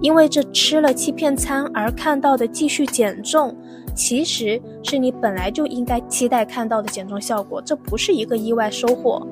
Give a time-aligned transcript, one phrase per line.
[0.00, 3.56] 因为这吃了欺骗餐而看到的继续减重，
[3.94, 9.26] 其实是你本来就应该期待看到的减重效果，这不是一个意外收获。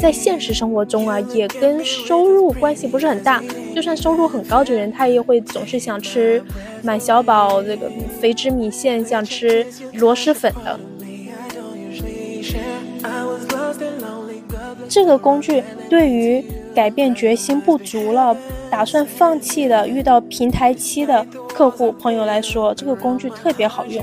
[0.00, 3.42] 在现实生活中啊，也跟收入关系不是很大。
[3.74, 6.42] 就算收入很高的人，他也会总是想吃
[6.82, 7.90] 满小宝这个
[8.20, 10.78] 肥汁米线，想吃螺蛳粉的。
[14.88, 16.42] 这个工具对于
[16.74, 18.36] 改变决心不足了、
[18.70, 24.02] 打算放弃的、遇到平台期的客户朋友来说，这个工具特别好用。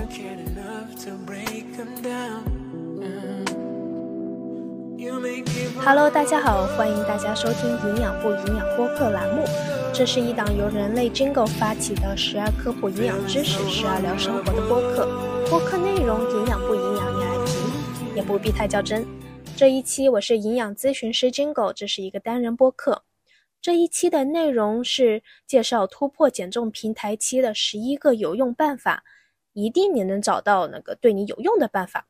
[5.84, 9.44] Hello，大家好，欢迎大家收听营养不营养播客栏目。
[9.94, 15.08] 这是一档由人类 Jingle 发起的时而科普营养知识、时而聊生活的播客。
[15.50, 19.06] 播客内容营养不营养你来评，也不必太较真。
[19.58, 23.04] 这一期我是营养咨询师 Jingle，这是一个单人播客。
[23.62, 29.06] 这一期的内容是介绍突破减重平台期的十一个有用办法，
[29.54, 32.06] 一定你能找到那个对你有用的办法。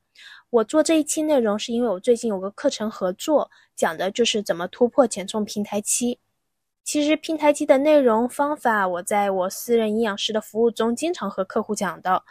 [0.50, 6.18] 我做这一期内容是因为我最近有个课程合作，讲的就是怎么突破减重平台期。
[6.84, 12.24] 其实平台期的内容方法，我在我私人营养师的服务中经常和客户讲的，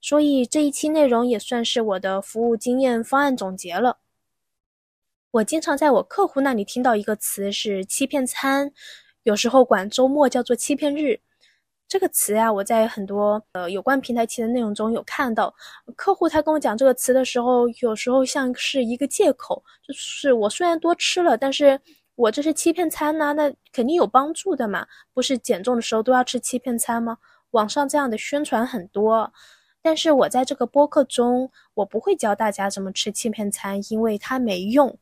[0.00, 3.98] 所以这一期内容也算是我的服务经验方案总结了。
[5.32, 8.72] 我经常在我客户那里听到一个词是欺骗餐，
[9.22, 11.20] 有时候管周末叫做欺骗日。
[11.86, 15.54] 这个词呀，我在很多呃有关平台期的内容中有看到。
[15.94, 21.80] 客户他跟我讲这个词的时候，有时候像是一个借口，就是我虽然多吃了，但是
[22.16, 24.84] 我这是欺骗餐呐，那肯定有帮助的嘛，
[25.14, 27.18] 不是减重的时候都要吃欺骗餐吗？
[27.52, 29.32] 网上这样的宣传很多，
[29.80, 34.98] 但是我在这个播客中，我不会教大家怎么吃欺骗餐，因为它没用。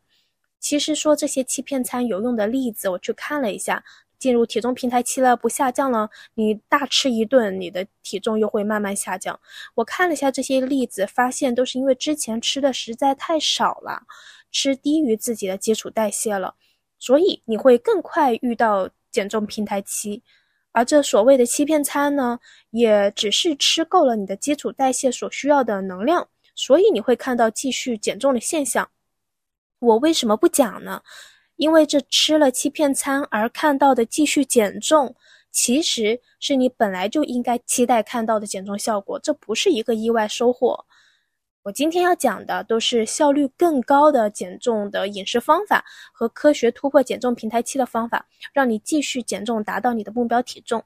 [0.60, 3.84] 其实说这些欺骗餐有用的例子，我去看了一下。
[4.18, 9.38] 进入体重平台期了，不下降了，你大吃一顿，你的体重又会慢慢下降。
[9.76, 14.02] 我看了一下这些例子，发现都是因为之前吃的实在太少了，
[14.50, 16.56] 吃低于自己的基础代谢了，
[16.98, 20.20] 所以你会更快遇到减重平台期。
[20.72, 26.26] 而这所谓的欺骗餐呢，也只是吃够了你的基础代谢所需要的能量，
[26.56, 28.90] 所以你会看到继续减重的现象。
[29.80, 31.02] 我为什么不讲呢？
[31.56, 35.14] 因为这吃了欺骗餐而看到的继续减重，
[35.50, 40.84] 其实是你本来就应该期待看到的减重效果，这不是一个意外收获。
[41.64, 50.84] 我今天要讲的都是效率更高的减重的饮食方法和科学突破减重平台期的方法，让你继续减重，达到你的目标体重。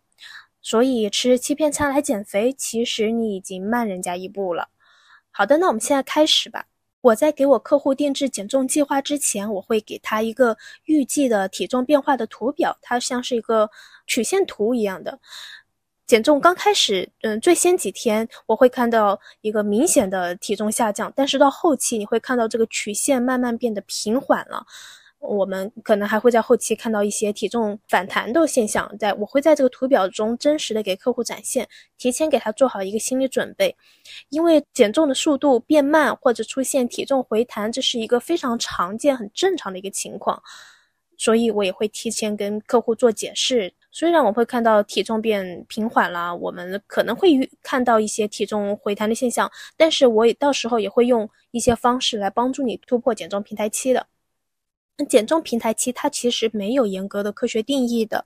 [0.61, 4.71] 所以吃欺骗餐来减肥，其实你已经慢人家一步了。
[5.31, 6.67] 好的，那我们现在开始吧。
[7.03, 13.69] 我在给我客户定制减重计划之前，我会给他一个预计的体重变化的图表，它像是一个
[14.07, 15.19] 曲线图一样的。
[16.07, 24.65] 减重刚开始，嗯，最先几天我会看到一个明显的体重下降，但是到后期你会看到这个曲线慢慢变得平缓了。
[25.22, 31.66] 我们可能还会在后期看到一些体重反弹的现象，在我会在这个图表中真实的给客户展现，
[31.97, 33.75] 提前给他做好一个心理准备，
[34.31, 40.43] 因为减重的速度变慢或者出现体重回弹，这是一个非常常见、很正常的一个情况，
[41.16, 43.72] 所以我也会提前跟客户做解释。
[43.93, 54.05] 虽然我会看到体重变平缓了，我们可能会看到一些体重回弹的现象，但是我也到时候也会用一些方式来帮助你突破减重平台期的。
[55.07, 58.25] 减重平台期它其实没有严格的科学定义的，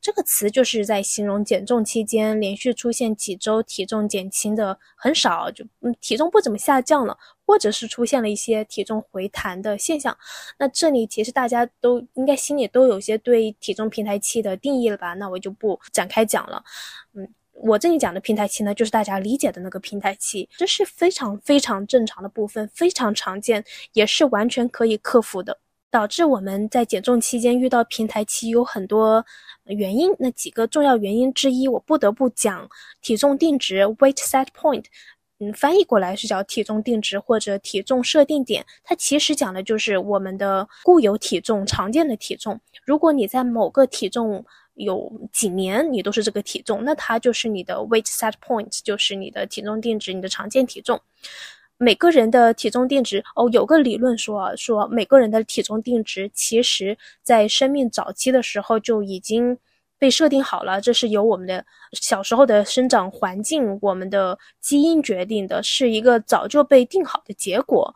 [0.00, 10.16] 这个词就是在形容减重期间连续出现几周体重减轻的很少，就嗯体重不怎么下降了，或者是出现了一些体重回弹的现象。
[10.58, 15.14] 那这里其实大家都应该心里都有些对体重平台期的定义了吧？
[15.14, 16.62] 那我就不展开讲了。
[17.14, 23.64] 嗯，我这里讲的平台期呢，就是大家理解的那个平台期，这是非常非常正常的部分，非常常见，
[23.94, 25.58] 也是完全可以克服的。
[25.90, 29.24] 导致我们在减重期间遇到平台期有很多
[29.64, 32.68] 原因，那几个重要原因之一，我不得不讲
[33.00, 34.84] 体重定值 （weight set point）。
[35.40, 42.60] 嗯，翻译过来是叫体重定值或者体重设定点，它其实讲的就是我们的固有体重、常见的体重。
[42.84, 44.44] 如果你在某个体重
[44.74, 51.00] 有几年你都是这个体重，那它就是你的 weight set point，就是你的体重定值，你的常见体重。
[51.78, 59.56] 每个人的体重定值哦，有个理论说啊，说每个人的体重定值，其实在生命早期的时候就已经
[59.96, 67.94] 被设定好了，这是由我们的小时候的生长环境、我们的基因决定的，是一个早就被定好的结果。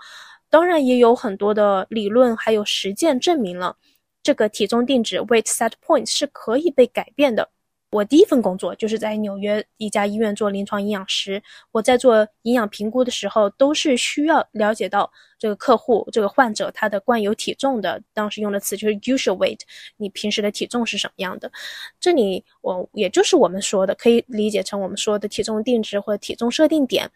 [0.49, 3.76] 当然，也有很多的理论还有实践证明了，
[4.23, 7.49] 这个体重定值 weight set point 是可以被改变的。
[7.93, 11.41] 我第一份工作就是在纽约一家医院做临床营养师。
[11.73, 18.03] 我在做营养评估的时候，都是需要了解到这个客户、这个患者他的惯有体重的。
[18.15, 19.61] 当时用的词就是 usual weight，
[19.99, 21.53] 你平时的体重是什么样的？
[22.00, 27.11] 这里我也就是我们说的，可以理解成我们说的体重定值或者体重设定点。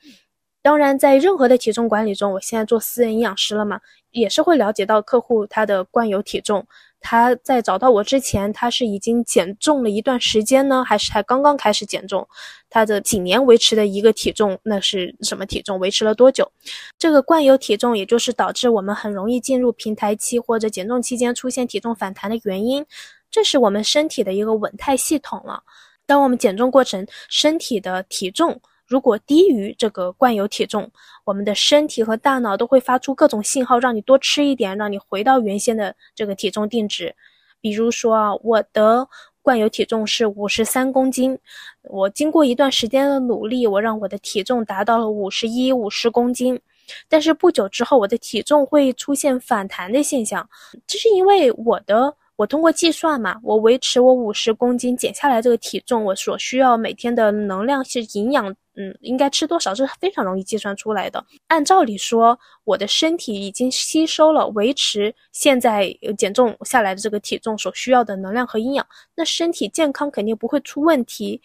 [0.66, 3.80] 当然，在任何的体重管理中，我现在做私人营养师了嘛，
[4.10, 6.66] 也是会了解到客户他的惯有体重。
[6.98, 12.26] 他在找到我之前，他是已经减重了一段时间呢，还是才刚刚开始减重？
[12.68, 15.78] 他的几年维持的一个体重，那是什么体重？
[15.78, 16.50] 维持了多久？
[16.98, 22.84] 这个惯有体重，也就是导致我们很容易进入平台期或者减重期间出现体重反弹的原因。
[23.30, 25.62] 这是我们身体的一个稳态系统了。
[26.06, 28.60] 当我们减重过程，身体的体重。
[28.86, 30.88] 如果低于这个惯有体重，
[31.24, 37.14] 我们的身体和大脑都会发出各种信号，让你多吃一点，让你回到原先的这个体重定值。
[37.60, 39.08] 比如说啊，我的
[39.42, 41.36] 惯有体重是五十三公斤，
[41.82, 46.60] 我经过一段时间的努力，我让我的体重达到了五十一、五十公斤。
[47.08, 50.48] 但是不久之后，我的体重会出现反弹的现象，
[50.86, 52.16] 这是因为我的。
[52.36, 61.24] 我通过计算嘛，我维持我五十公斤减下来这个体重，我所需要每天的能量是营养，嗯，应该吃多少是非常容易计算出来的。
[61.48, 71.40] 按照理说，我的身体已经吸收了维持现在减重下来的这个体重所需要的能量和营养，那身体健康肯定不会出问题。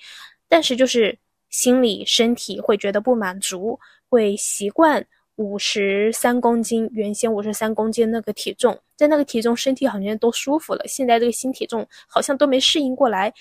[0.50, 1.18] 但是就是
[1.50, 3.80] 心理身体会觉得不满足，
[4.10, 5.06] 会习惯。
[5.42, 10.84] 五十三公斤，原先五十三公斤那个体重，在那个体重身体好像都舒服了。
[10.88, 13.34] 现在这个新体重好像都没适应过来。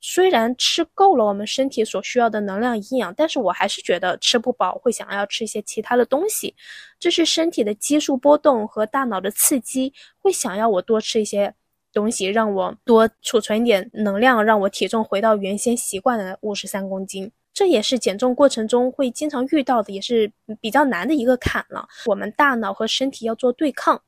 [0.00, 6.54] 虽然吃够了我们身体所需要的能量营养，但是我还是觉得吃不饱，会想要吃一些其他的东西。
[7.00, 11.52] 这是身体的激素波动和大脑的刺激，会想要我多吃一些
[11.92, 17.32] 东西，让我多储存点能量，让我体重回到原先习惯的五十三公斤。
[17.56, 20.30] 这也是减重过程中会经常遇到的，也是
[20.60, 21.88] 比较难的一个坎了。
[22.04, 24.02] 我们大脑和身体要做对抗。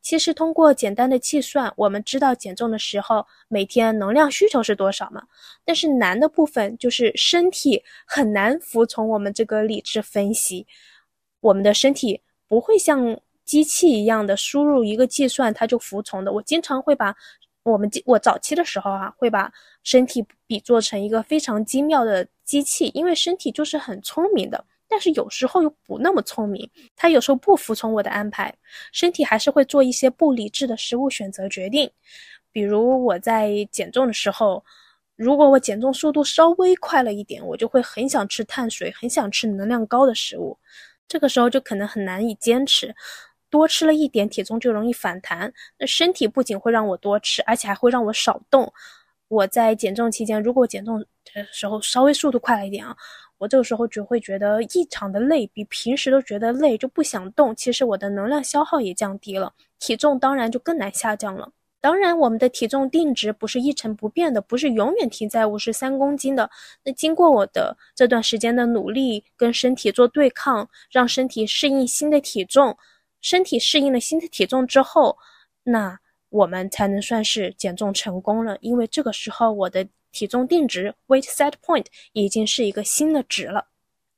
[0.00, 5.24] 其实通过简单的计算，我们知道减重的时候每天能量需求是多少嘛。
[5.64, 10.64] 但是难的部分就是身体很难服从我们这个理智分析。
[11.40, 16.32] 我们的身体不会像机器一样的输入一个计算它就服从的。
[16.32, 17.12] 我经常会把。
[17.64, 19.50] 我们我早期的时候啊，会把
[19.82, 28.54] 身体比作成一个非常精妙的机器，因为身体就是很聪明的，但是有时候又不那么聪明，它有时候不服从我的安排，
[28.92, 31.90] 身体还是会做一些不理智的食物选择决定。
[32.52, 34.64] 比如我在减重的时候，
[35.16, 40.58] 如果我减重速度稍微快了一点，我就会很想吃碳水，很想吃能量高的食物，
[41.08, 42.94] 这个时候就可能很难以坚持。
[43.50, 45.52] 多吃了一点，体重就容易反弹。
[45.78, 48.72] 那身体不仅会让我多吃，而且还会让我少动。
[49.34, 52.96] 我在减重期间，如果减重的时候稍微速度快了一点啊，
[53.38, 57.54] 我这个时候就会觉得异常的累，比平时都觉得累，就不想动。
[57.56, 61.50] 其实我的能量消耗也降低了，体重当然就更难下降了。
[61.80, 66.48] 当然，我们的体重定值不是一成不变的，不是永远停在五十三公斤的。
[66.82, 72.74] 那经过我的这段时间的努力，跟身体做对抗，让身体适应新的体重。
[73.20, 75.18] 身体适应了新的体重之后，
[75.62, 75.98] 那
[76.34, 78.58] 我们才能算是减重成功了。
[78.60, 83.68] 因为这个时候我的体重定值 （weight set point） 已经是一个新的值了。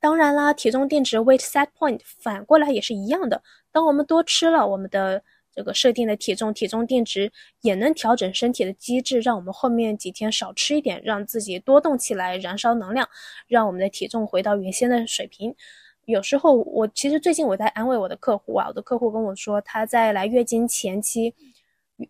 [0.01, 3.43] 当然啦，体重定值 （weight set point） 反过来也是一样的。
[3.71, 5.23] 当我们多吃了，我们的
[5.55, 7.31] 这个设定的体重、体重定值
[7.61, 13.07] 也能调整身体的机制，让我们后面几天少吃一点，让自己多动起来，燃烧能量，
[13.47, 15.55] 让我们的体重回到原先的水平。
[16.07, 21.35] 有时候我其实最近我在安慰我的客户啊，我的客户跟我说，他在来月经前期，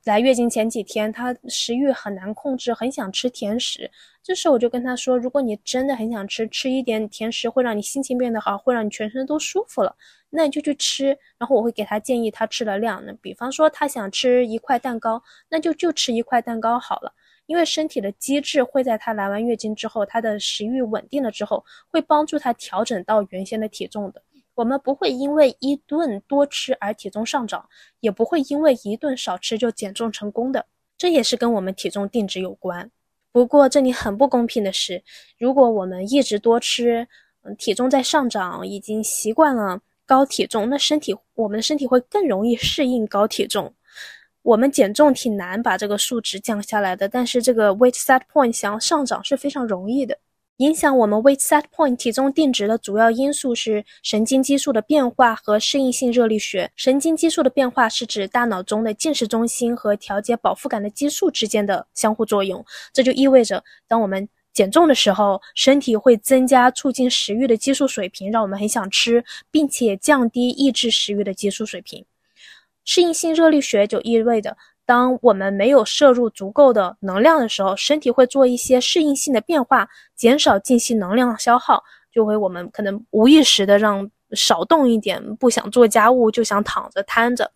[0.04, 3.88] 来月经前几天，他食欲很难控制，很想吃甜食。
[4.20, 9.94] 这时候我就跟他说，如果你真的很想吃，吃一点甜食会让你心情变得好，会让你全身都舒服了，
[10.28, 11.16] 那你就去吃。
[11.38, 17.12] 然后我会给他建议他吃的量，那比方说他想吃一块蛋糕，那就就吃一块蛋糕好了。
[17.46, 24.20] 因为身体的机制会在她来完月经之后，她的食欲稳定了之后，会帮助她调整到原先的体重的。
[24.56, 27.68] 我们不会因为一顿多吃而体重上涨，
[28.00, 30.66] 也不会因为一顿少吃就减重成功的。
[30.98, 32.90] 这也是跟我们体重定值有关。
[33.30, 35.02] 不过这里很不公平的是，
[35.38, 37.06] 如果我们一直多吃，
[37.42, 43.74] 嗯，体重在上涨，已经习惯了高体重，那身体我们的身体会更容易适应高体重。
[44.40, 50.16] 我们减重挺难把这个数值降下来的，但是这个 weight set point 想要上涨是非常容易的。
[50.58, 56.70] 影响我们 weight set point 体重定值的主要因素是神经激素的变化和适应性热力学。
[56.76, 62.64] 神经激素的变化是指大脑中的进食中心和调节饱腹感的激素之间的相互作用。
[62.94, 72.02] 这就意味着，当我们减重的时候，身体会增加促进食欲的激素水平，让我们很想吃，并且降低抑制食欲的激素水平。
[72.86, 74.56] 适应性热力学就意味着。
[74.86, 87.50] 当我们没有摄入足够的能量的时候，身体会做一些适应性的变化，减少进行能量消耗，就会我们可能无意识的让少动一点，不想做家务就想躺着瘫着。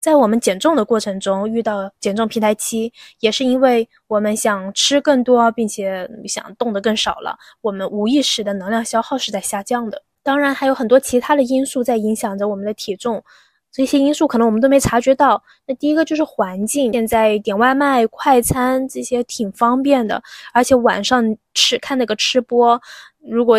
[0.00, 10.02] 在我们减重的过程中遇到减重平台期，也是因为我们想吃更多，并且想动得更少了，我们无意识的能量消耗是在下降的。
[10.24, 13.22] 当然还有很多其他的因素在影响着我们的体重。
[13.72, 15.42] 这些因素可能我们都没察觉到。
[15.66, 21.24] 那第一个就是环境，现在点外卖、快餐这些挺方便的，而且晚上
[21.54, 22.80] 吃看那个吃播，
[23.20, 23.58] 如果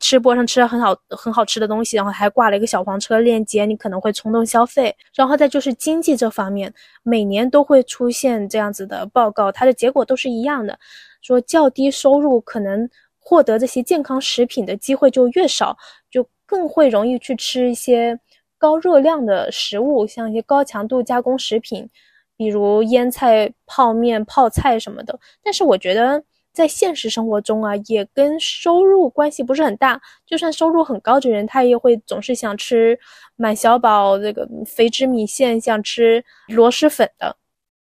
[0.00, 4.94] 吃播上吃了很好很好吃的东西，然后还挂了一个小黄车链接，你可能会冲动消费。
[5.14, 10.78] 然后再就是经济这方面，每年都会出现这样子的报告，它的结果都是一样的，
[11.22, 15.76] 说较低收入可能获得这些健康食品的机会就越少，
[16.10, 18.18] 就更会容易去吃一些。
[18.64, 21.86] 高热量的食物，像一些高强度加工食品，
[22.34, 25.20] 比如腌菜、泡面、泡菜什么的。
[25.42, 30.00] 但是我觉得，在现实生活中啊，也跟收入关系不是很大。
[30.24, 32.98] 就算收入很高的人，他也会总是想吃
[33.36, 37.36] 满小宝这个肥汁米线，想吃螺蛳粉的。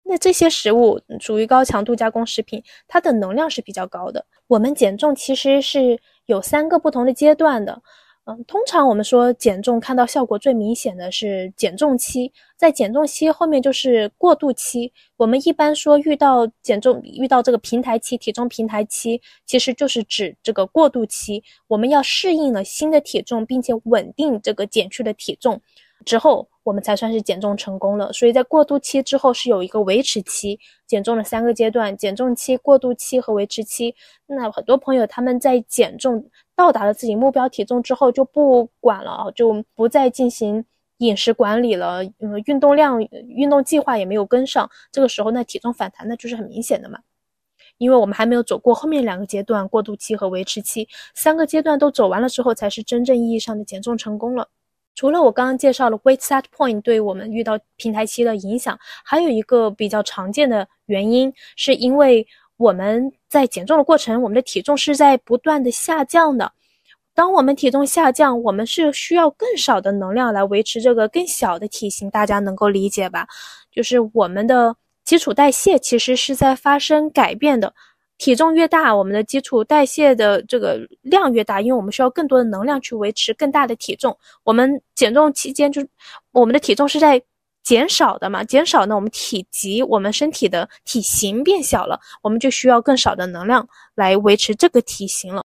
[0.04, 4.24] 那这些食物属于高强度加工食品，它的能量是比较高的。
[4.46, 7.82] 我们减重其实是有三个不同的阶段的。
[8.26, 14.92] 嗯，通常我们说减重看到效果最明显的是减重期，在减重期后面就是过渡期。
[15.16, 21.42] 我们一般说遇到减重遇到这个平台期，体重平台期，其实就是指这个过渡期。
[21.66, 25.60] 我们要适应了新的体重，并且稳定这个减去的体重
[26.04, 28.12] 之后，我们才算是减重成功了。
[28.12, 33.94] 所以在过渡期之后是有一个维持期，减重的三个阶段：减重期、过渡期和维持期。
[34.26, 36.30] 那很多朋友他们在减重。
[36.60, 40.62] 到达了自己目标体重之后就不管了，就不再进行
[40.98, 46.98] 饮食管理了，嗯，运动量、运动计划也没有跟上，这个时候那体重反弹那就是很明显的嘛。
[47.78, 54.46] 因为我们还没有走过后面两个阶段，过渡期和维持期，三个阶段都走完了之后，才是真正意义上的减重成功了。
[54.94, 62.26] 除了我刚刚介绍的 weight set point 对我们遇到平台期的影响，还有一个比较常见的原因，是因为。
[62.60, 66.52] 我们在减重的过程，我们的体重是在不断的下降的。
[67.14, 73.26] 当我们体重下降，我们是需要更少的能量来维持这个更小的体型，大家能够理解吧？
[73.72, 74.76] 就是我们的
[75.06, 77.72] 基础代谢其实是在发生改变的。
[78.18, 84.14] 体重越大，我们的基础代谢的这个量越大，因为我们需要更多的能量去维持更大的体重。
[84.44, 85.80] 我们减重期间，就
[86.32, 87.22] 我们的体重是在。
[87.62, 95.42] 减少的嘛，减少呢，我们体积，我们身体的体型变小了，我们就需要更少的能量来维持这个体型了。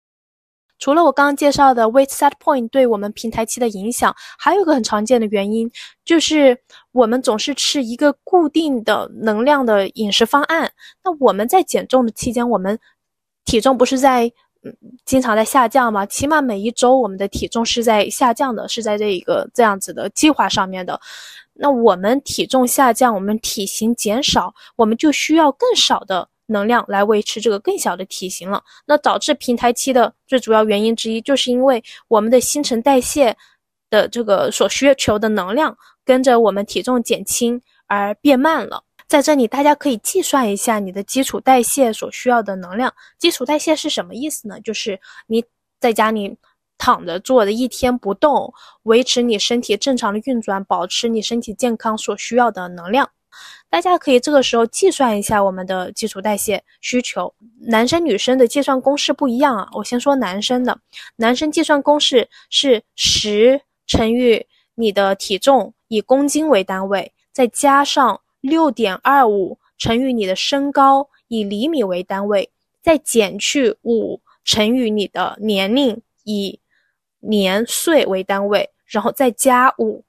[0.78, 5.70] 除了我刚刚介绍的 weight set point 对我们平台期的影响，还有一个很常见的原因，
[6.04, 6.58] 就是
[6.92, 10.70] 我们总是吃一个固定的能量的饮食方案。
[11.02, 12.78] 那我们在减重的期间，我们
[13.44, 14.30] 体重不是在
[14.64, 16.06] 嗯经常在下降嘛？
[16.06, 20.98] 起码每一周我们的体重是在下降的，是在这一个这样子的计划上面的。
[21.52, 28.62] 那我们体重下降，我们体型减少，我们就需要更少的能量来维持这个更小的体型了。
[28.86, 33.36] 那导致平台期的最主要原因之一，就是因为我们的新陈代谢
[33.90, 38.82] 的这个所需求的能量跟着我们体重减轻而变慢了。
[39.14, 42.92] 在这里，大家可以计算一下你的基础代谢所需要的能量。
[43.16, 44.58] 基础代谢是什么意思呢？
[44.60, 45.44] 就是你
[45.78, 46.36] 在家里。
[46.76, 48.52] 躺着坐着一天不动，
[48.82, 53.08] 维持你身体正常的运转，保持你身体健康所需要的能量。
[53.70, 57.32] 大家可以这个时候计算一下我们的基础代谢需求。
[57.60, 59.68] 男生女生的计算公式不一样啊。
[59.72, 60.76] 我先说男生的，
[61.14, 64.44] 男生计算公式是十乘以
[64.74, 72.50] 你的体重以公斤为单位，再加上六点二五乘以你的身高以厘米为单位，
[72.82, 76.60] 再减去五乘以你的年龄以。
[77.26, 80.04] 年岁为单位，然后再加五，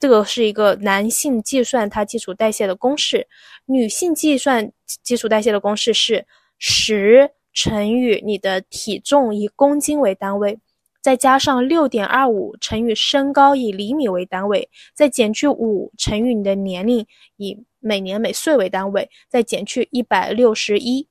[0.00, 3.24] 这个是一个男性计算它基础代谢的公式。
[3.66, 4.72] 女性计算
[5.04, 6.26] 基础代谢的公式是
[6.58, 10.58] 十乘以你的体重以公斤为单位，
[11.00, 21.08] 再加上六点二五乘以身高以厘米为单位，再减去五乘以你的年龄以每年每岁为单位，再减去一百六十一。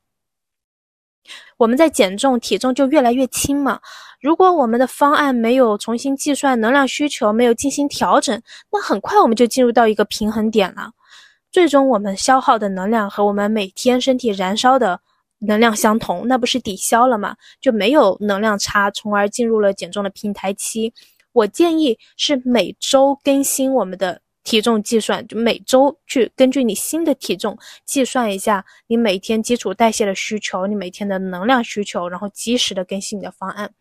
[1.57, 3.79] 我们在减重，体重就越来越轻嘛。
[4.21, 8.41] 如果我们的方案没有重新计算能量需求，没有进行调整，
[8.71, 10.91] 那很快我们就进入到一个平衡点了。
[11.51, 14.99] 最终我们消耗的能量和我们每天身体燃烧的
[15.39, 17.35] 能量相同，那不是抵消了吗？
[17.59, 20.93] 就没有能量差，从而进入了减重的平台期。
[21.31, 24.21] 我建议是每周更新我们的。
[24.41, 27.55] 体重计算就每周去根据你新的体重
[27.85, 33.71] 计算一下你每天基础代谢的需求，你每天的能量需求，然后及时的更新你的方案。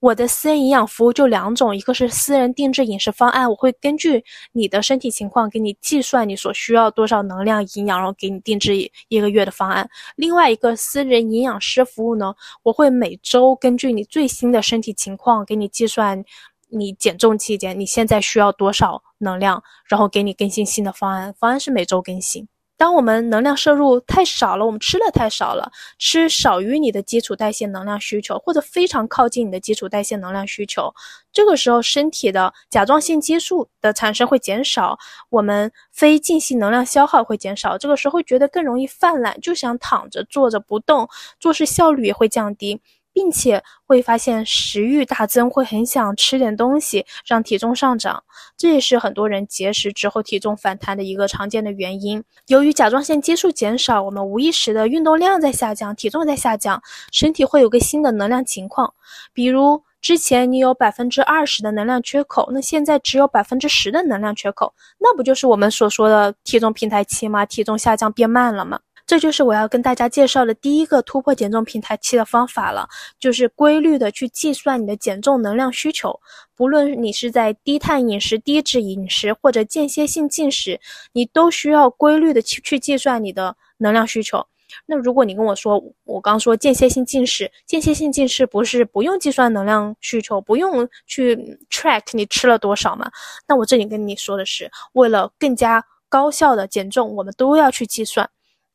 [0.00, 8.74] 我的私人营养服务就两种，一个是私人定制饮食方案，我会根据你的身体情况给你计算你所需要多少能量营养，然后给你定制
[9.08, 9.88] 一个月的方案。
[10.16, 16.24] 另外一个私人营养师服务呢，我会每周根据你最新的身体情况给你计算。
[16.72, 19.60] 你减重期间，你现在需要多少能量？
[19.86, 22.46] 然后给你更新新的方案，方案是每周更新。
[22.80, 30.90] 当我们能量摄入太少了，我们吃的太少了，吃少于你的基础代谢能量需求，或者非常靠近你的基础代谢能量需求，
[31.30, 41.06] 这个时候身体的甲状腺激素的产生会减少，我们非静息能量消耗会减少，这个时候会觉得更容易泛滥，就想躺着坐着不动，
[41.38, 42.80] 做事效率也会降低。
[43.12, 48.22] 并且会发现食欲大增，会很想吃点东西，让体重上涨。
[48.56, 52.22] 这也是很多人节食之后体重反弹的一个常见的原因。
[52.46, 58.92] 由于甲状腺激素减少，我们无意识的运动量在下降，体重在下降，身体会有个新的能量情况。
[59.32, 67.44] 比如之前你有百分之二十的能量缺口，那现在只有百分之十的能量缺口，那不就是我们所说的体重平台期吗？
[67.44, 68.78] 体重下降变慢了吗？
[69.10, 72.88] 这就是我要跟大家介绍的第一个突破减重平台期的方法了，
[73.18, 76.16] 就是规律的去计算你的减重能量需求。
[76.54, 80.78] 不论你是在低碳饮食、低脂饮食或者间歇性进食，
[81.10, 84.46] 你都需要规律的去去计算你的能量需求。
[84.86, 93.10] 那如果你跟我说，我刚说间歇性进食，间歇性进食不是不用计算能量需求，不用去 track 你吃了多少吗？
[93.48, 98.30] 那我这里跟你说的是，为了更加高效的减重，我们都要去计算。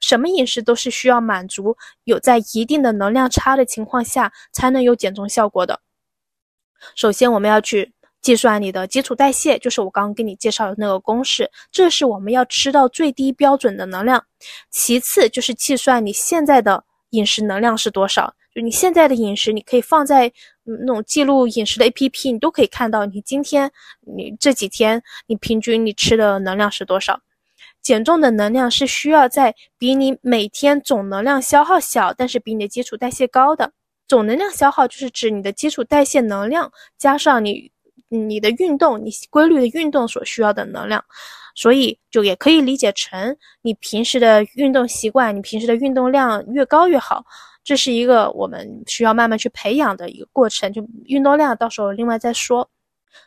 [0.06, 5.80] 什么饮食都是需要满足有在一定的能量差的情况下才能有减重效果的。
[6.96, 7.92] 首先，我们要去
[8.22, 14.24] 计算你的基础代谢，就是我刚刚给你介绍的那个公式，这是我们要吃到最低标准的能量。
[14.70, 20.32] 其次，就是计算你现在的饮食能量是多少，就你现在的饮食，你可以放在
[20.64, 27.20] 那种记录饮食的 APP，你都可以看到你今天、你这几天你平均你吃的能量是多少。
[27.86, 33.72] 减重的能量是需要在比你每天总能量消耗小，但是比你的基础代谢高的。
[34.08, 37.72] 总能量消耗就是指你的基础代谢能量加上你
[38.10, 41.06] 你的运动，你规律的运动所需要的能量，
[41.54, 47.24] 所以就也可以理解成你平时的运动习惯，你平时的运动量越高越好。
[47.64, 50.74] 这是一个我们需要慢慢去培养的一个过程。
[50.74, 52.68] 就运动量到时候另外再说。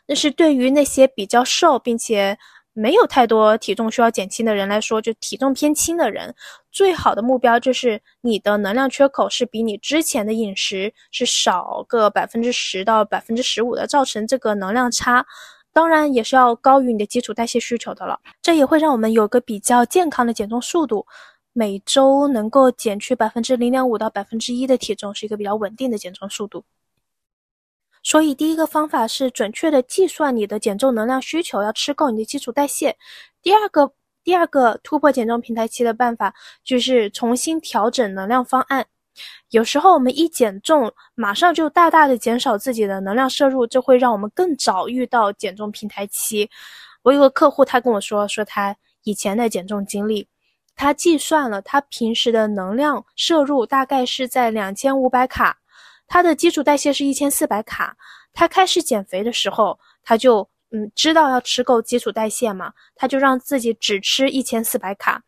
[0.05, 2.37] 那是对于那些比较瘦并且。
[2.79, 6.33] 没有太多体重需要减轻的人来说，就体重偏轻的人，
[6.71, 15.25] 最好的目标就是你的能量缺口是比你之前的饮食是少个百分之十到百分之十五的，造成这个能量差，
[15.73, 18.17] 当然也是要高于你的基础代谢需求的了。
[18.41, 21.05] 这也会让我们有个比较健康的减重速度，
[21.51, 26.63] 每周能够减去百分之零点五到百分之一的体重，是一个比较稳定的减重速度。
[28.01, 32.95] 所以，第一个方法是准确的计算你的减重能量需求，要吃够你的基础代谢。
[33.41, 33.91] 第二个，
[34.23, 36.33] 第二个突破减重平台期的办法
[36.63, 38.85] 就是重新调整能量方案。
[39.49, 46.49] 有时候我们一减重，马上就大大的减少自己的能量摄入，这会让我们更早遇到减重平台期。
[47.01, 50.25] 我有个客户，他跟我说，说他以前的减重经历，
[50.75, 55.57] 他计算了他平时的能量摄入大概是在两千五百卡。
[56.09, 57.95] 他的基础代谢是一千四百卡，
[58.33, 65.21] 他开始减肥的时候，他就嗯知道要吃够基础代谢嘛，他就让自己只吃一千四百卡，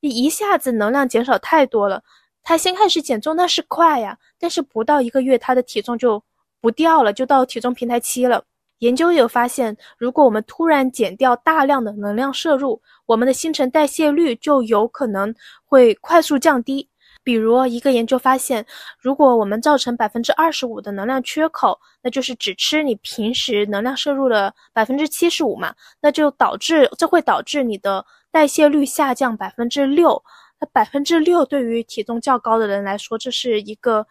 [0.00, 2.02] 你一下子能量减少太多了。
[2.44, 6.22] 他先开始减重那是快呀，但是不到一个月，他的体重就
[6.60, 8.42] 不掉了，就到体重平台期了。
[8.78, 16.88] 研究有发现，如果我们突然减掉大量的能量摄入，我们的新陈代谢率就有可能会快速降低。
[17.28, 18.64] 比如一个研究发现，
[18.98, 30.24] 如果我们造成百分之二十五的能量缺口，那就是只吃你平时能量摄入的百分之七十五嘛，那就导致这会导致你的代谢率下降百分之六。
[30.58, 34.06] 那百分之六对于体重较高的人来说，这是一个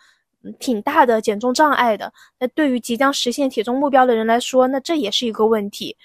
[0.60, 2.14] 挺大的减重障碍的。
[2.40, 5.98] 那对于即将实现体重目标的人来说，那这也是一个问题。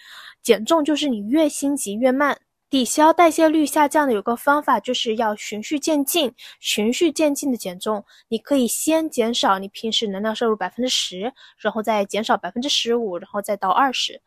[0.42, 2.38] 减重就是你越心急越慢。
[2.72, 8.02] 抵消代谢率下降的有个方法，就是要循序渐进，循序渐进的减重。
[8.28, 14.18] 你可以先减少你平时能量摄入百分之十，然后再减少百分之十五，然后再到二十。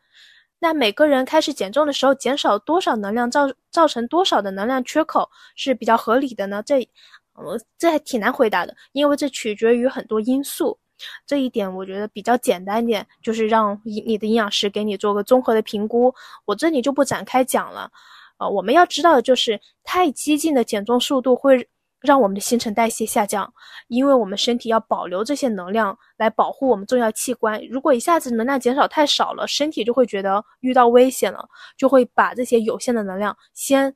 [0.60, 6.62] 那每个人开始减重的时候，减少多少能量造造成多少的能量缺口是比较合理的呢？
[6.64, 6.88] 这，
[7.32, 10.78] 呃，这还挺难回答的，因为这取决于很多因素。
[11.26, 16.14] 这一点我觉得比较简单一点，就是让你的营养师给你做个综合的评估。
[16.44, 17.90] 我这里就不展开讲了。
[18.38, 21.68] 呃，我们要知道的就是，太激进的减重速度会
[22.00, 23.52] 让我们的新陈代谢下降，
[23.88, 27.60] 因为我们身体要保留这些能量来保护我们重要器官。
[27.68, 33.94] 如果一下子能量减少太少了，身体就会觉得遇到危险了，就会把这些有限的能量先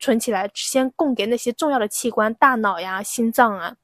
[0.00, 3.76] 存起来，先供给那些重要的器官，大脑呀、心脏啊，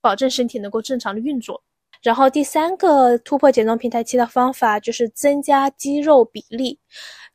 [0.00, 1.62] 保证身体能够正常的运作。
[2.02, 6.78] 然后第三个突破减重平台期的方法就是增加肌肉比例。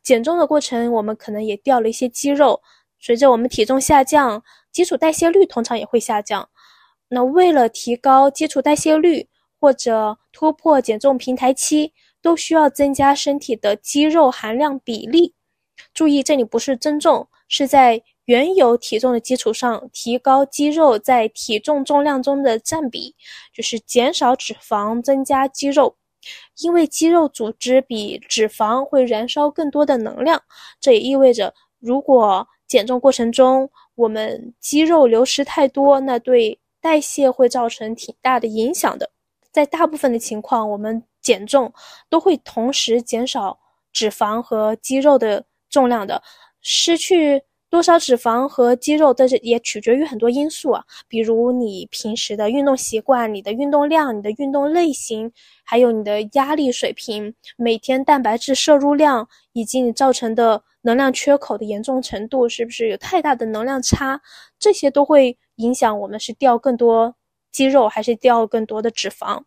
[0.10, 2.64] 减重的过程，我们可能也掉了一些肌肉。
[3.00, 6.50] 随着我们体重下降，基础代谢率通常也会下降。
[7.10, 9.28] 那为了提高基础代谢率
[9.60, 11.94] 或者突破减重平台期，
[12.24, 15.36] 都需要增加身体的肌肉含量比例。
[15.94, 23.16] 注意，这里不是增重，是在原有体重的基础上提高肌肉在体重重量中的占比，
[23.54, 25.98] 就是减少脂肪，增加肌肉。
[26.60, 30.42] 因为肌肉组织比脂肪会燃烧更多的能量，
[30.80, 39.10] 这也意味着，如果减重过程中我们肌肉流失太多，那对代谢会造成挺大的影响的。
[39.52, 41.74] 在大部分的情况，我们减重
[42.10, 43.60] 都会同时减少
[43.92, 46.22] 脂肪和肌肉的重量的，
[46.62, 47.42] 失去。
[47.70, 55.32] 多少脂肪和肌肉，但是也取决于很多因素啊，比如你平时的运动习惯、你的运动量、你的运动类型，
[55.64, 64.20] 还有你的压力水平、每天蛋白质摄入量，以及你造成的能量缺口的严重程度，是不是有太大的能量差？
[64.58, 67.16] 这些都会影响我们是掉更多
[67.52, 69.44] 肌肉还是掉更多的脂肪。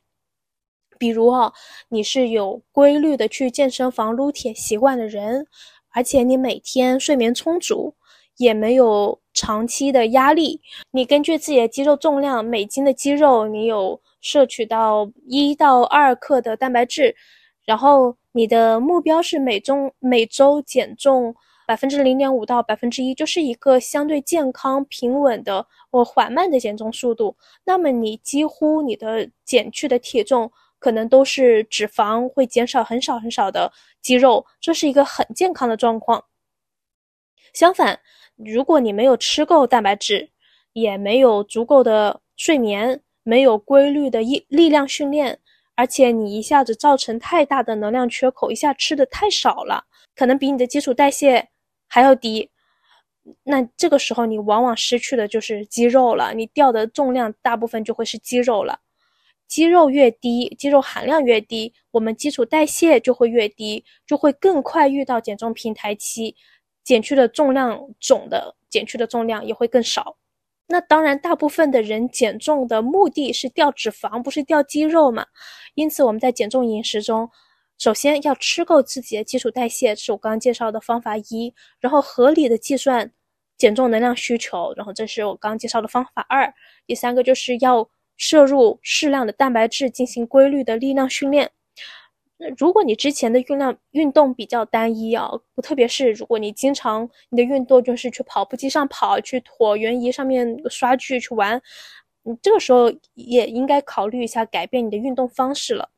[0.96, 1.52] 比如啊，
[1.88, 5.44] 你是有规律的去健身房撸铁习惯的人，
[5.90, 7.96] 而且你每天睡眠充足。
[8.38, 10.60] 也没有长期的压力。
[10.90, 17.14] 你根据自己的肌肉重量，每斤的肌肉你有摄取到一到二克的蛋白质，
[17.64, 21.34] 然后你的目标是每中每周减重
[21.66, 27.36] 百分之零点五到百分之一，就是一个相对健康平稳的或缓慢的减重速度。
[27.64, 36.24] 那么你几乎你的减去的体重可能都是脂肪会减少很少很少的肌肉，这是一个很健康的状况。
[37.52, 38.00] 相反。
[38.44, 40.28] 如果你没有吃够蛋白质，
[40.72, 45.38] 也没有足够的睡眠，没有规律的力力量训练，
[45.74, 51.48] 而且你一下子造成太大的能量缺口，一下吃的太少了，可能比你的基础代谢
[51.86, 52.48] 还要低，
[53.44, 58.80] 那这个时候你往往失去的就是肌肉了，你掉的重量大部分就会是肌肉了。
[59.46, 66.34] 肌肉越低，肌肉含量越低，我们基础代谢就会越低，就会更快遇到减重平台期。
[66.84, 70.16] 减去的重量总的减去的重量也会更少。
[70.68, 75.26] 那当然，大部分的人减重的目的是掉脂肪，不是掉肌肉嘛。
[75.74, 77.28] 因此，我们在减重饮食中，
[77.78, 81.52] 首先要吃够自己的基础代谢，是我刚刚介绍的方法一。
[81.78, 83.12] 然后合理的计算
[83.58, 86.52] 减重能量需求，然后这是我刚介绍的方法二。
[86.86, 91.50] 第三个就是要摄入适量的蛋白质，进行规律的力量训练。
[92.56, 95.30] 如果你之前的运量运动比较单一啊，
[95.62, 101.60] 特别是如果你经常你的运动就是去跑步机上跑，去椭圆仪上面刷剧去玩，
[102.22, 105.88] 你这个时候也应该考虑一下改变你的运动方式了。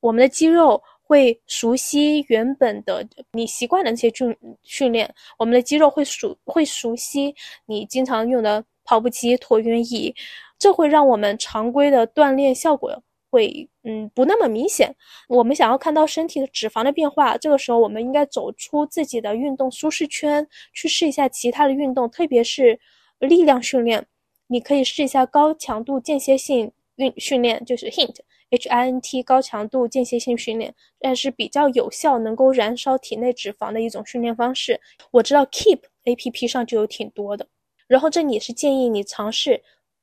[0.00, 7.34] 我们的肌肉会熟悉原本的你习惯的那些训训练，我们的肌肉会熟会熟悉
[7.66, 10.14] 你经常用的跑步机、椭圆仪，
[10.58, 13.02] 这会让我们常规的锻炼效果。
[13.30, 14.94] 会嗯不那么明显。
[15.28, 22.78] 我们想要看到身体的脂肪的变化，这个时候我们应该走出自己的运动舒适圈，去试一下其他的运动，特别是
[23.18, 24.06] 力量训练。
[24.46, 28.16] 你可以试一下高强度间歇性运训练，就是 HINT
[28.50, 34.78] H I N T 高强度间歇性训练，但是比较有效，能够燃烧体内脂肪的一种训练方式。
[35.10, 37.46] 我知道 Keep A P P 上就有挺多的。
[37.86, 39.62] 然后这里也是建议你尝试。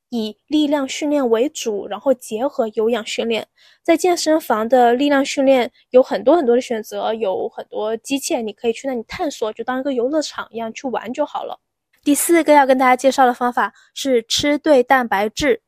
[0.09, 3.47] 以力量训练为主，然后结合有氧训练。
[3.83, 11.59] 在健身房的力量训练有很多很多的选择，有很多机械，你可以去那里探索，就当一个游乐场一样去玩就好了。
[12.03, 15.61] 第四个要跟大家介绍的方法是吃对蛋白质。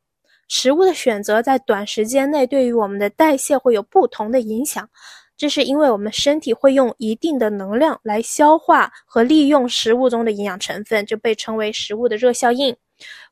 [0.47, 4.89] 食物的选择在短时间内对于我们的代谢会有不同的影响，
[5.35, 12.75] 这是因为我们身体会用一定的能量来消化和利用食物中的营养成分，就被称为食物的热效应。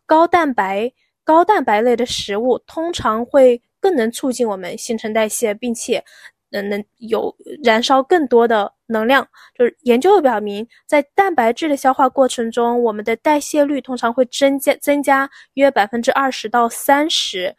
[0.06, 0.92] 高蛋白、
[1.24, 6.04] 高蛋白类的食物通常会更能促进我们新陈代谢，并且，
[6.52, 9.28] 嗯，能有燃烧更多的能量。
[9.58, 17.56] 就是研究表明，在蛋白质的消化过程中，我们的代谢率通常会增加增加约百分之二十到三十。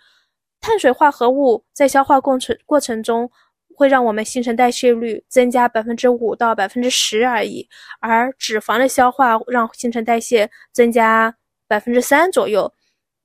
[0.61, 3.31] 碳水化合物在消化过程过程中。
[3.79, 7.69] 会让我们新陈代谢率增加百分之五到百分之十而已，
[8.01, 11.37] 而脂肪的消化让新陈代谢增加
[11.68, 12.72] 百分之三左右。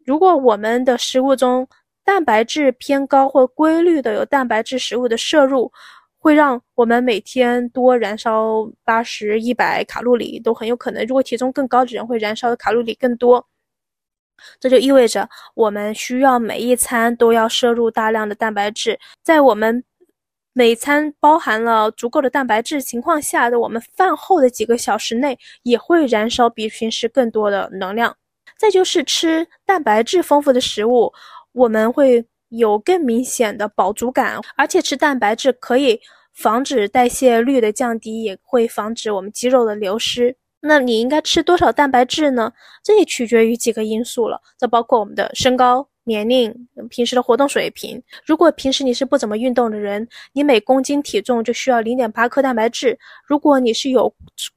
[0.06, 1.68] 如果我们的食物中
[2.04, 5.72] 蛋白质偏高或规律的有蛋白质食物的摄入，
[6.18, 11.06] 会让我们每天多燃烧八十一百卡路里都很有可能。
[11.06, 13.48] 如果体重更高的人会燃烧的卡路里更多，
[14.60, 19.84] 这就意味着我们需要每一餐都要摄入大量的蛋白质，在我们。
[20.54, 28.14] 每餐包含了足够的蛋白质情况下的我们饭后的几个小时内也会燃烧比平时更多的能量。
[28.62, 31.12] 再就是吃蛋白质丰富的食物，
[31.52, 36.00] 我们会有更明显的饱足感，而且吃蛋白质可以
[36.32, 40.36] 防止代谢率的降低，也会防止我们肌肉的流失。
[40.60, 42.54] 那你应该吃多少蛋白质呢？
[42.84, 45.88] 这也取决于几个因素了，这包括我们的身高。
[46.04, 46.52] 年龄、
[46.90, 48.02] 平时的活动水平。
[48.26, 52.98] 如果平时你是不怎么运动的人，你每公斤体重就需要零点八克蛋白质。
[53.24, 54.12] 如果你是有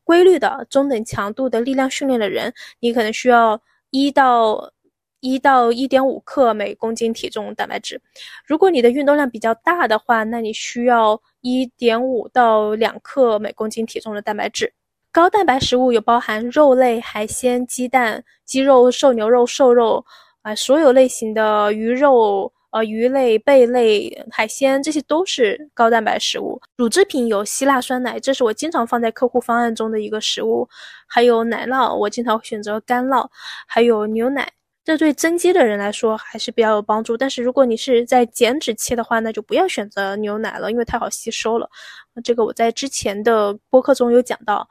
[0.05, 3.61] 规律的中等强度的力量训练的人，你可能需要
[3.95, 4.73] 一到
[5.21, 8.03] 一到一点五克每公斤体重蛋白质。
[8.45, 14.75] 如果你的运动量比较大的话，那你需要一点五到两克每公斤体重的蛋白质。
[15.13, 20.05] 高蛋白食物有包含肉类、海鲜、鸡蛋、鸡肉、瘦牛肉、瘦肉。
[20.43, 26.61] 啊，所有类型的鱼肉、呃鱼类、贝类、海鲜，这些都是高蛋白食物。
[26.77, 30.69] 乳制品有希腊酸奶，这是我经常放在客户方案中的一个食物。
[31.07, 33.29] 还有奶酪，我经常选择干酪。
[33.69, 34.51] 还有牛奶，
[34.85, 37.17] 这对增肌的人来说还是比较有帮助。
[37.17, 41.71] 但是如果你是在减脂期的话，那就不要选择牛奶了，因为太好吸收了。
[42.25, 44.69] 这个我在之前的播客中有讲到。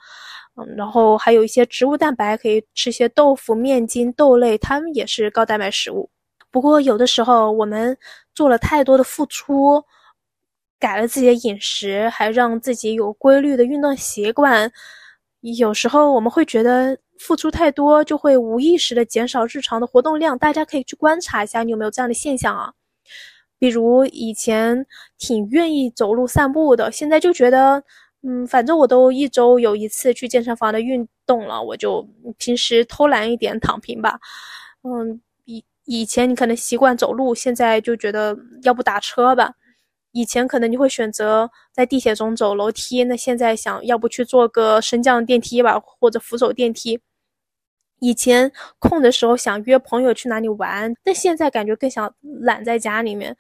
[0.56, 6.10] 嗯，然后还有一些植物蛋白，可以吃些豆腐、面筋、豆类，它们也是高蛋白食物。
[6.54, 7.98] 不过有的时候我们
[8.36, 9.84] 做了太多的付出，
[10.80, 14.72] 改了自己的饮食，还让自己有规律的运动习惯，
[15.42, 20.38] 有时候我们会觉得付出太多，就会无意识的减少日常的活动量。
[20.38, 22.72] 大家可以去观察一下，你有没有这样的现象啊？
[23.58, 24.86] 比如以前
[25.18, 27.84] 挺愿意走路散步的，现在就觉得。
[28.26, 34.18] 嗯，反正我都一周有一次去健身房的运动了，我就平时偷懒一点，躺平吧。
[34.84, 35.20] 嗯，
[35.86, 39.54] 以前你可能习惯走路，现在就觉得要不打车吧。
[40.12, 47.00] 以前可能你会选择在地铁中走楼梯，那现在想要不去坐个升降电梯吧，或者扶手电梯。
[48.00, 53.36] 以前空的时候想约朋友去哪里玩，但现在感觉更想懒在家里面。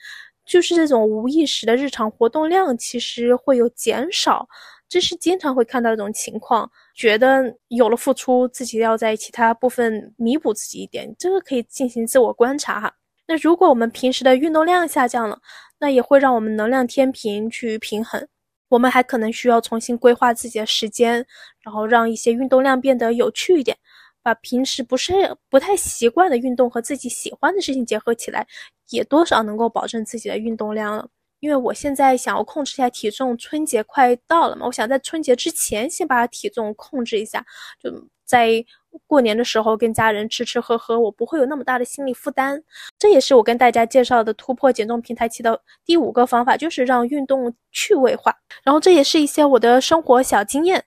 [0.45, 4.47] 就是这种无意识的日常活动量，其实会有减少。
[4.89, 12.93] 这是经常会看到一种情况，觉得有了付出，自己要在其他部分弥补自己一点，这个可以进行自我观察哈。
[13.27, 15.39] 那如果我们平时的运动量下降了，
[15.79, 18.27] 那也会让我们能量天平去平衡，
[18.69, 21.25] 我们还可能需要重新规划自己的时间，
[21.61, 23.75] 然后让一些运动量变得有趣一点，
[24.21, 28.45] 把平时不是不太习惯的运动和自己喜欢的事情结合起来，
[28.89, 31.07] 也多少能够保证自己的运动量了。
[31.43, 37.45] 因为我现在想要控制一下体重，春节快到了嘛，我想在春节之前先把体重控制一下，
[37.77, 37.91] 就
[38.23, 38.65] 在
[39.07, 42.63] 过年的时候跟家人吃吃喝喝，我不会有那么大的心理负担。
[42.97, 48.33] 这也是我跟大家介绍的突破减重平台期的第五个方法，就是让运动趣味化。
[48.63, 50.81] 然后这也是一些我的生活小经验，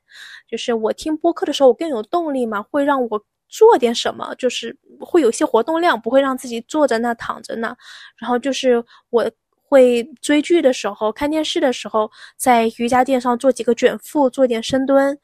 [0.49, 7.77] 就是我听播客的时候我更有动力嘛，会让我做点什么，就是会有些活动量，不会让自己坐在那躺着那。
[8.17, 9.31] 然后就是我。
[9.69, 15.19] 会追剧的时候、看电视的时候，在瑜伽垫上做几个卷腹，做点深蹲。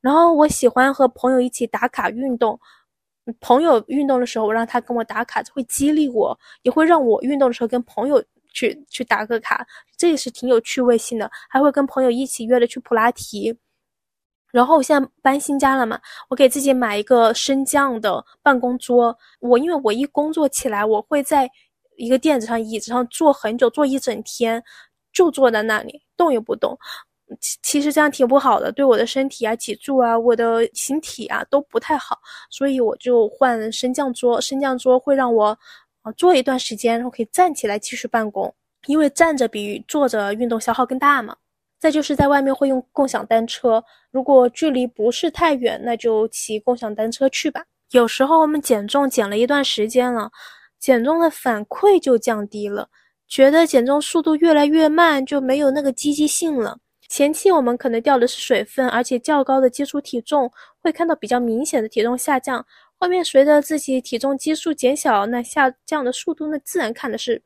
[0.00, 2.58] 然后我喜欢和朋友一起打卡运动。
[3.40, 11.30] 朋友运动的时候，我让他跟我打卡，会激励我，也会让我运动的时候跟朋友去去打个卡，这也是挺有趣味性的。
[11.48, 13.56] 还会跟朋友一起约着去普拉提。
[14.50, 19.16] 然后我现在搬新家了嘛，我给自己买一个升降的办公桌。
[19.40, 21.50] 我因为我一工作起来，我会在。
[21.98, 24.62] 一个垫子上、椅子上坐很久，坐一整天，
[25.12, 26.78] 就坐在那里动也不动。
[27.40, 32.18] 其其实这样挺不好的，对我的身体啊、脊柱啊、我的形体啊都不太好。
[32.50, 35.46] 所以我就换升降桌，升降桌会让我
[36.00, 38.54] 啊坐一段时间，然后可以站起来继续办公。
[38.86, 41.36] 因为站着比坐着运动消耗更大嘛。
[41.78, 47.62] 再就是在外面会用共享单车，如果距离不是太远，那就骑共享单车去吧。
[47.90, 50.30] 有时候我们减重减了一段时间了，
[50.78, 52.88] 减重的反馈就降低了，
[53.26, 56.78] 觉得减重速度越来越慢，就没有那个积极性了。
[57.08, 62.64] 前期我们可能掉的是水分，而且较高的基础体重，会看到比较明显的体重下降。
[63.00, 67.40] 后面随着自己体重基数减小，那下降的速度，那自然看的是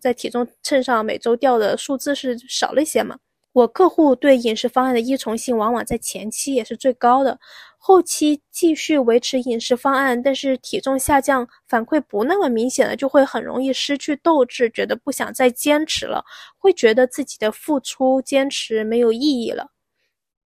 [0.00, 3.16] 在体重秤上每周掉的数字是少了一些嘛。
[3.52, 7.38] 我客户对饮食方案的依从性往往在前期也是最高的。
[7.80, 16.24] 后期继续维持饮食方案，但是体重下降反馈不那么明显了，就会很容易失去斗志，觉得不想再坚持了，
[16.58, 19.68] 会觉得自己的付出坚持没有意义了，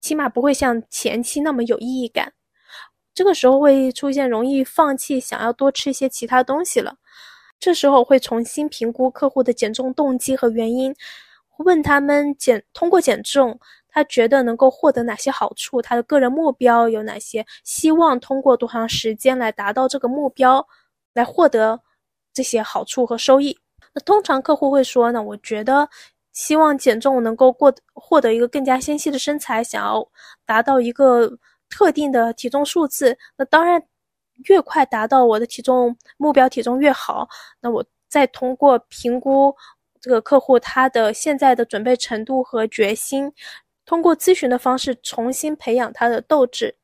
[0.00, 2.32] 起码不会像前期那么有意义感。
[3.14, 6.96] 这个时候会出现容易放弃，想要多吃一些其他东西了。
[7.58, 10.94] 这时候会重新评估客户的减重动机和原因，
[11.58, 13.58] 问他们减通过减重。
[13.92, 15.80] 他觉得能够获得哪些好处？
[15.82, 17.44] 他的个人目标有哪些？
[17.64, 20.66] 希望通过多长时间来达到这个目标，
[21.14, 21.80] 来获得
[22.32, 23.58] 这些好处和收益？
[23.92, 25.22] 那通常客户会说呢？
[25.22, 25.88] 我觉得
[26.32, 30.06] 希望减重能够过获得一个更加纤细的身材，想要
[30.46, 31.30] 达到一个
[31.68, 33.18] 特定的体重数字。
[33.36, 33.82] 那当然，
[34.44, 37.28] 越快达到我的体重目标体重越好。
[37.60, 39.54] 那我再通过评估
[40.00, 43.32] 这个客户他的现在的准备程度和决心。
[43.90, 46.76] 通过咨询的方式重新培养他的斗志，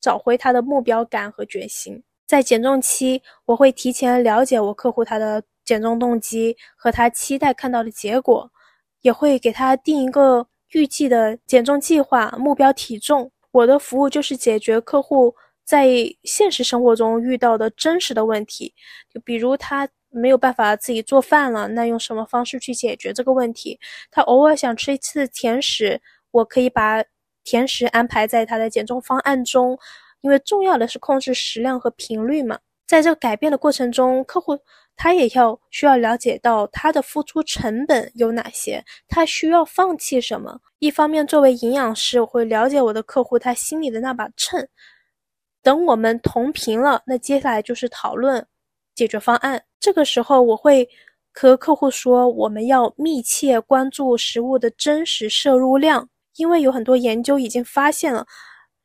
[0.00, 2.02] 找回他的目标感和决心。
[2.26, 8.50] 在减重期，我会提前了解我客户他的减重动机和他期待看到的结果，
[9.02, 13.30] 也会给他定一个预计的减重计划、目标体重。
[13.50, 15.34] 我的服务就是解决客户
[15.66, 15.86] 在
[16.22, 18.72] 现实生活中遇到的真实的问题，
[19.12, 23.78] 就比如他没有办法自己做饭了，那用什么方式去解决这个问题？
[24.10, 26.00] 他偶尔想吃一次甜食。
[26.34, 27.00] 我可以把
[27.44, 29.78] 甜食安排在他的减重方案中，
[30.20, 32.58] 因为重要的是控制食量和频率嘛。
[32.88, 34.58] 在这个改变的过程中，客户
[34.96, 40.60] 他也要需要了解到他的付出成本有哪些，他需要放弃什么。
[40.80, 44.66] 一方面，作为营养师，我会了解我的客户他心里的那把秤。
[45.62, 48.44] 等我们同频了，那接下来就是讨论
[48.96, 49.62] 解决方案。
[49.78, 50.88] 这个时候，我会。
[51.36, 58.26] 和客户说，我们要密切关注食物的真实摄入量，因为有很多研究已经发现了，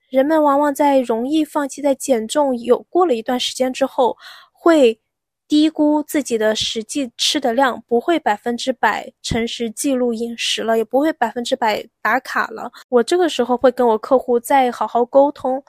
[0.09, 4.17] 人们往往在容易放弃在减重有过了一段时间之后，
[4.51, 4.99] 会
[5.47, 12.71] 低估自己的实际吃的量，不会百分之百诚实记录饮食了，也不会百分之百打卡了。
[12.89, 15.63] 我这个时候会跟我客户再好好沟通，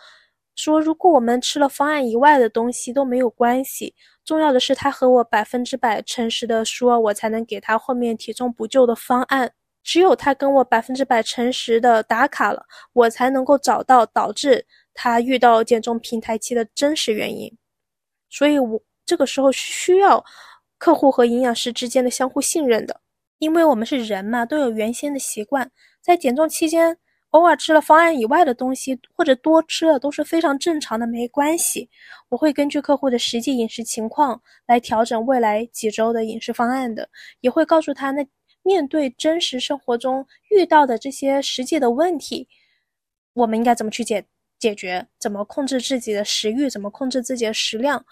[0.54, 3.94] 说如果我们吃了方案以外的东西都没有关系。
[4.22, 9.52] 重要的是，他和我百分之百诚实的说，我才能给他后面体重补救的方案。
[9.82, 14.64] 只有他跟我百分之百诚实的打卡了，我才能够找到导致
[14.94, 17.50] 他遇到减重平台期的真实原因。
[18.28, 20.24] 所以，我这个时候需要
[20.78, 23.00] 客户和营养师之间的相互信任的，
[23.38, 26.96] 因为我们是人嘛，都有原先的习惯，在减重期间。
[27.30, 31.88] 偶尔吃了方案以外的东西，或者多吃了都是非常正常的，没关系。
[32.28, 37.08] 我会根据客户的实际饮食情况来调整未来几周的饮食方案的，
[37.40, 38.26] 也会告诉他，那
[38.62, 42.48] 面对真实生活中遇到的这些实际的问题，
[43.32, 44.24] 我们应该怎么去解
[44.58, 45.06] 解决？
[45.18, 46.68] 怎么控制自己的食欲？
[46.68, 48.04] 怎么控制自己的食量？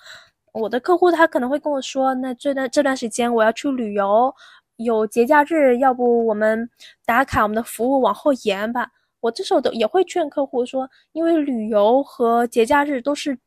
[0.52, 4.34] 我的客户他可能会跟我说，那这段这段时间我要去旅游，
[4.76, 6.68] 有节假日，要不我们
[7.04, 8.90] 打卡我们的服务往后延吧。
[9.20, 13.38] 我这时候都也会劝客户说，因为旅游和节假日都是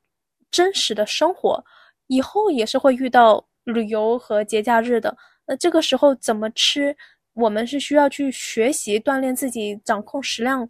[0.52, 1.64] 真实的生活，
[2.08, 5.18] 以后也是会遇到旅游和节假日的。
[5.46, 6.96] 那这个时候怎么吃，
[7.34, 10.70] 我们是需要去学习锻炼自己掌控食量、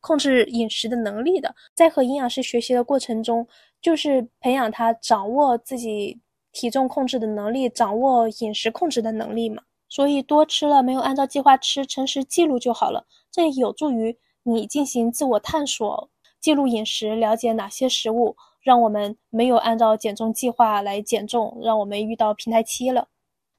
[0.00, 1.54] 控制饮食的能力的。
[1.74, 3.46] 在和营养师学习的过程中，
[3.80, 6.20] 就是培养他掌握自己
[6.52, 9.62] 体重控制的能力，掌握饮食控制的能力嘛。
[9.88, 14.16] 所以多吃了没有按照计划吃，诚实记录就好了，这有助于。
[14.42, 16.08] 你进行自我探索，
[16.40, 23.08] 记录饮食，了解哪些食物让我们没有按照减重计划来减重，让我们遇到平台期了。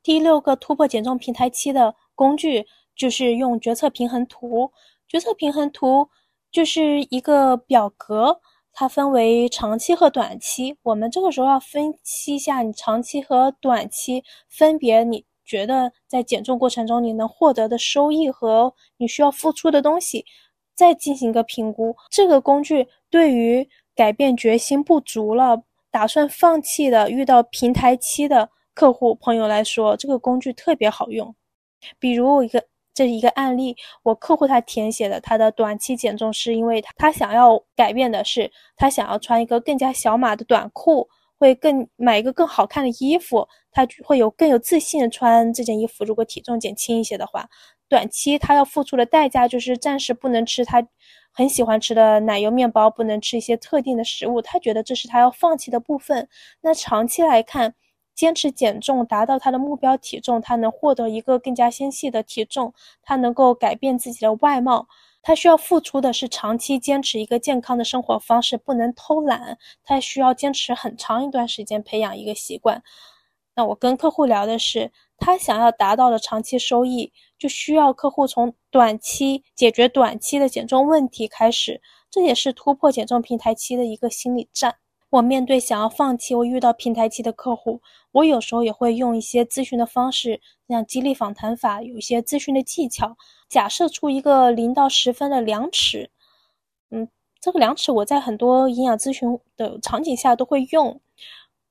[0.04, 4.72] 第六个突破减重平台期的工具就是用决策平衡图。
[5.08, 6.10] 决策平衡图
[6.52, 8.40] 就是一个表格，
[8.74, 10.78] 它分为长期和短期。
[10.84, 20.26] 我们这个时候要分析一下你长期和短期分别，你觉得在减重过程中你能获得的收益和你需要付出的东西。
[20.74, 28.50] 再进行一个评估，这个工具对于改变决心不足了、打算放弃的、遇到平台期的
[28.82, 31.36] 客户朋友来说，这个工具特别好用。
[32.00, 32.66] 比如一个
[32.96, 41.08] 这一个案例，我客户他填写的，他的短期减重是因为他想要改变的是，他想要穿一个更加小码的短裤，
[41.38, 46.04] 会更买一个更好看的衣服，他会有更有自信的穿这件衣服。
[46.04, 47.48] 如果体重减轻一些的话，
[47.88, 50.84] 短期他要付出的代价就是暂时不能吃他
[51.32, 56.28] 很喜欢吃的奶油面包，不能吃一些特定的食物，他觉得这是他要放弃的部分。
[56.62, 57.76] 那长期来看，
[58.14, 64.88] 坚持减重，达到他的目标体重，他能获得一个更加纤细的体重，他能够改变自己的外貌。
[65.24, 69.58] 他需要付出的是长期坚持一个健康的生活方式，不能偷懒。
[69.84, 72.82] 他需要坚持很长一段时间培养一个习惯。
[73.56, 81.82] 那我跟客户聊的是，他想要达到的长期收益，就需要客户从短期解决短期的减重问题开始。
[82.10, 84.78] 这也是突破减重平台期的一个心理战。
[85.12, 87.82] 我面对想要放弃，我遇到平台期的客户。
[88.14, 90.40] 我有时候也会用一些咨询的方式，
[90.70, 93.18] 像激励访谈法，有一些咨询的技巧，
[93.50, 96.10] 假设出一个零到十分的量尺。
[96.92, 97.10] 嗯，
[97.42, 101.02] 这个量尺我在很多营养咨询的场景下都会用。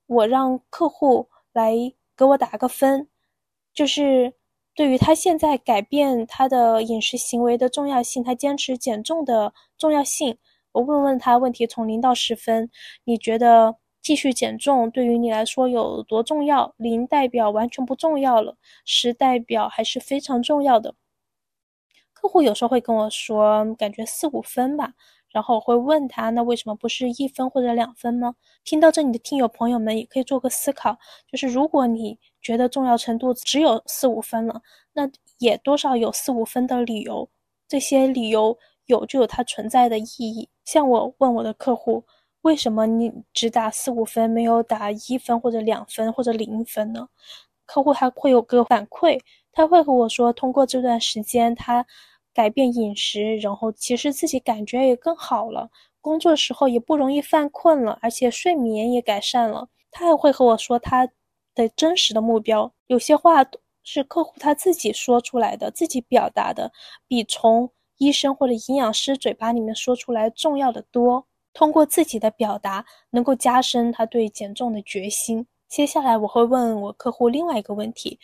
[0.05, 1.73] 我让客户来
[2.15, 3.07] 给我打个分，
[3.73, 4.33] 就是
[4.75, 10.37] 对于他现在改变他的饮食行为的重要性，他坚持减重的重要性。
[10.71, 12.69] 我问问他问题，从零到十分，
[13.03, 13.75] 你觉得？
[14.03, 16.73] 继续减重对于你来说有多重要？
[16.77, 20.95] 零代表完全不重要了，十代表还是非常重要的。
[22.11, 24.91] 客户有时候会跟我说，感觉四五分吧，
[25.29, 28.33] 然后我会问他，那为什么不是一分或者两分呢？
[28.63, 30.97] 听到这里的听友朋友们也可以做个思考，
[31.31, 34.63] 就是如果你觉得重要程度只有四五分了，
[34.93, 35.07] 那
[35.37, 37.29] 也多少有四五分的理由，
[37.67, 38.57] 这些理由
[38.87, 40.49] 有就有它存在的意义。
[40.71, 42.05] 像我问我的客户。
[42.43, 47.09] 为什么你只打四五分，没有打一分或者两分或者零分呢？
[47.65, 49.19] 客户还会有个反馈，
[49.51, 51.85] 他会和我说，通过这段时间他
[52.33, 55.69] 改变饮食，然后其实自己感觉也更好了，
[55.99, 59.67] 工作时候也不容易犯困了，而且睡眠也改善了。
[59.91, 61.05] 他还会和我说他
[61.53, 63.45] 的真实的目标，有些话
[63.83, 66.71] 是客户他自己说出来的，自己表达的，
[67.07, 67.69] 比从
[68.01, 71.27] 医生或者营养师嘴巴里面说出来重要的多。
[71.53, 75.45] 通过自己的表达，能够加深他对减重的决心。
[75.69, 78.19] 接下来我会问我客户另外一个问题：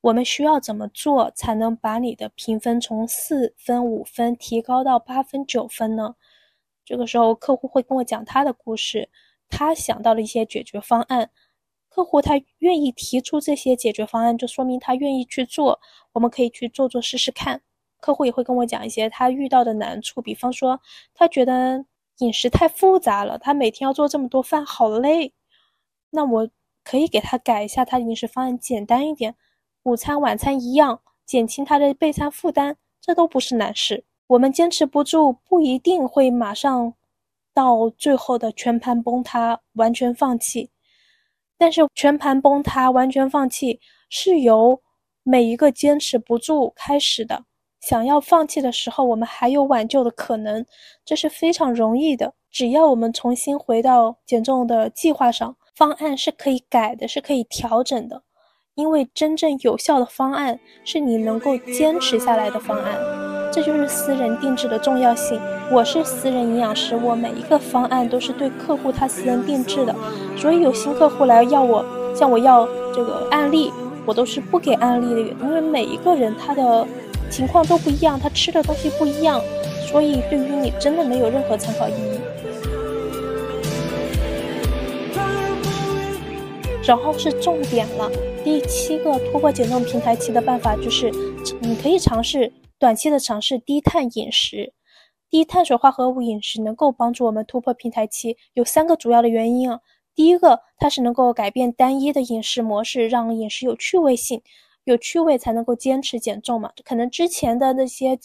[0.00, 6.14] 我们需要怎么做才能把你的评分从四分、五分提高到八分、九分呢？
[6.84, 9.08] 这个时候，客户会跟我讲他的故事，
[9.48, 11.30] 他想到了一些解决方案。
[11.88, 15.80] 客户他愿意提出这些解决方案，就说明他愿意去做。
[16.12, 17.62] 我们可以去做做试试看。
[18.06, 20.80] 客户也会跟我讲一些他遇到的难处，比方说
[21.14, 21.84] 他觉得。
[22.20, 25.34] 饮食太复杂了，他每天要做这么多饭，好累。
[26.08, 26.48] 那我
[26.82, 29.34] 可以给他改一下他的饮食方案，简单一点，
[29.82, 34.06] 午餐、晚餐一样，减轻他的备餐负担，这都不是难事。
[34.28, 36.94] 我们坚持不住，不一定会马上
[37.52, 40.70] 到最后的全盘崩塌，完全放弃。
[41.58, 43.78] 但是全盘崩塌、完全放弃，
[44.08, 44.80] 是由
[45.22, 47.44] 每一个坚持不住开始的。
[47.86, 50.66] 想要放弃的时候，我们还有挽救的可能，
[51.04, 52.32] 这是非常容易的。
[52.50, 58.20] 只要我们重新回到减重的计划上，方案是可以改的，是可以调整的。
[58.74, 62.98] 因为真正有效的方案是你能够坚持下来的方案，
[63.52, 65.40] 这就是私人定制的重要性。
[65.70, 69.94] 我是私人营养师，我每一个方案都是对客户他私人定制的，
[70.36, 71.84] 所以有新客户来要我，
[72.16, 73.72] 向我要这个案例，
[74.04, 76.84] 我都是不给案例的，因为每一个人他的。
[77.36, 79.42] 情况都不一样，他吃的东西不一样，
[79.86, 82.18] 所以对于你真的没有任何参考意义。
[86.82, 88.10] 然后是重点了，
[88.42, 91.10] 第七个突破减重平台期的办法就是，
[91.60, 94.72] 你可以尝试短期的尝试低碳饮食。
[95.28, 99.80] 低碳水化合物饮食能够帮助我们突破平台期，有三个主要的原因啊。
[100.14, 104.40] 第一个，它是能够改变单一的饮食模式，让饮食有趣味性。
[104.86, 106.72] 有趣味才能够坚持减重嘛？
[106.84, 108.16] 可能之前的那些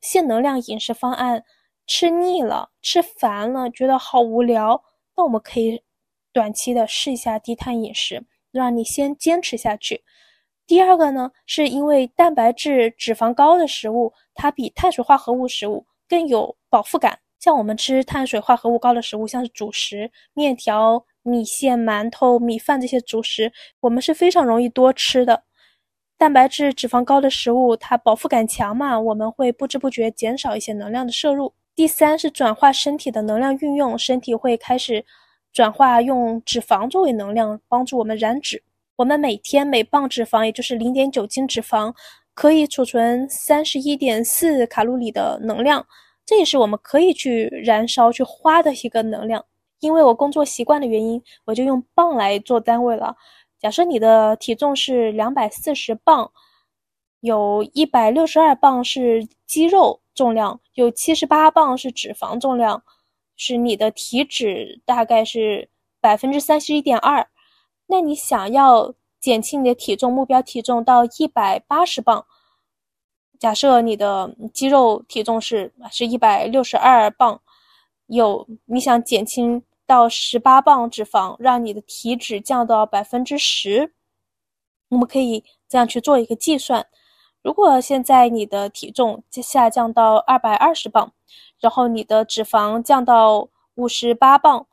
[0.00, 1.44] 限能量饮食方案
[1.86, 4.82] 吃腻了、吃烦了，觉得好无聊。
[5.16, 5.80] 那我们可以
[6.32, 10.02] 短期的试一下低碳饮食，让你先坚持下去。
[10.66, 17.20] 第二个呢，是因为蛋白质、脂肪高的食物，它比碳水化合物食物更有饱腹感。
[17.38, 25.44] 像我们吃碳水化合物高的食物，像是主食、面条、米线、馒头、米饭这些主食，我们是非常容易多吃的。
[26.18, 31.54] 蛋白质、脂肪高的食物，它饱腹感强嘛，我们会不知不觉减少一些能量的摄入。
[31.76, 35.06] 第三是转化身体的能量运用，身体会开始
[35.52, 38.60] 转化用脂肪作为能量，帮助我们燃脂。
[38.96, 41.94] 我们每天每磅脂肪，也就是零点九斤脂肪，
[42.34, 45.86] 可以储存三十一点四卡路里的能量，
[46.26, 49.44] 这也是我们可以去燃烧、去花的一个能量。
[49.78, 53.14] 因为我工作习惯的原因，我就用磅来做单位了。
[53.60, 56.30] 假设你的体重是两百四十磅，
[57.20, 62.82] 有一百六十二磅是肌肉重量，有七十八磅是脂肪重量，
[63.36, 65.68] 是你的体脂大概是
[66.00, 67.28] 百分之三十一点二。
[67.86, 68.94] 那你想要？
[69.20, 72.24] 减轻你的体重，目标体重到一百八十磅。
[73.36, 77.40] 假设你的肌肉体重是是一百六十二磅，
[78.06, 83.94] 有你想减轻到十八磅脂肪，让你的体脂降到百分之十，
[84.90, 86.86] 我们可以这样去做一个计算。
[87.42, 91.14] 如果现在你的体重下降到二百二十磅，
[91.58, 94.66] 然后你的脂肪降到五十八磅，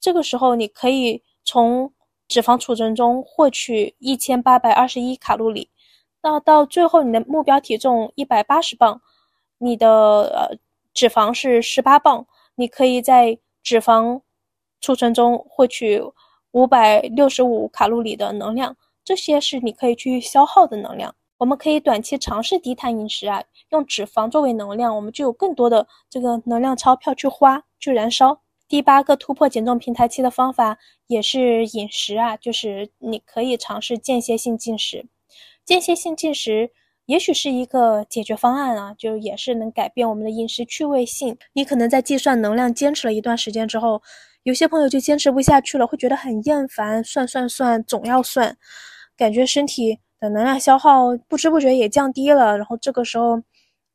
[0.00, 1.92] 这个时候你可以从
[2.26, 5.70] 脂肪储存中获取一千八百二十一卡路里，
[6.22, 9.00] 那到最后你的目标体重一百八十磅，
[9.58, 9.88] 你的
[10.34, 10.58] 呃
[10.92, 14.22] 脂肪是十八磅，你可以在脂肪
[14.86, 16.00] 储存中获取
[16.52, 21.12] 五百六十五卡路里的能量，这些是你可以去消耗的能量。
[21.38, 28.40] 我们可以短期尝试低碳饮食啊，用脂肪作为能量，我们就有更多的这个能量钞票去花去燃烧。
[28.68, 30.78] 第八个突破减重平台期的方法
[31.08, 35.04] 也是饮食啊，就是你可以尝试间歇性进食。
[35.64, 36.70] 间歇性进食
[37.06, 41.36] 也许是一个解决方案啊，就也是能改变我们的饮食趣味性。
[41.54, 44.00] 你可能在计算能量坚持了一段时间之后，
[44.46, 48.56] 有些朋友就坚持不下去了，会觉得很厌烦，算算算总要算，
[49.16, 52.56] 感觉身体的能量消耗不知不觉也降低了。
[52.56, 53.42] 然后这个时候，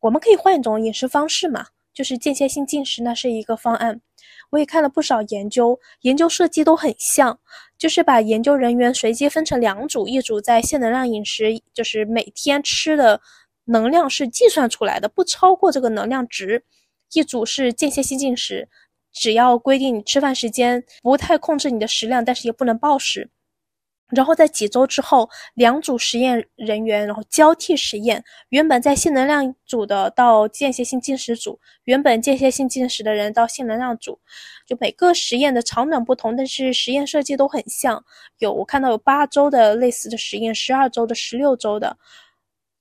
[0.01, 4.01] 我们可以换一种饮食方式嘛，就是间歇性进食，那是一个方案。
[4.49, 7.39] 我也看了不少研究，研究设计都很像，
[7.77, 13.21] 就是把研究人员随机分成两组，一组在限能量饮食，就是每天吃的
[13.63, 16.59] 能量是计算出来的，不超过这个能量值；
[17.13, 18.67] 一组是间歇性进食，
[19.11, 23.29] 只要规定你吃饭时间，不太控制你的食量，但是也不能暴食。
[24.09, 34.19] 然后在几周之后，两组实验人员然后交替实验，原本在性能量组的到间歇性进食组，原本间歇性进食的人到性能量组，
[34.67, 38.03] 就每个实验的长短不同，但是实验设计都很像。
[38.39, 41.97] 有我看到有八周的类似的实验，十二周的，十六周的，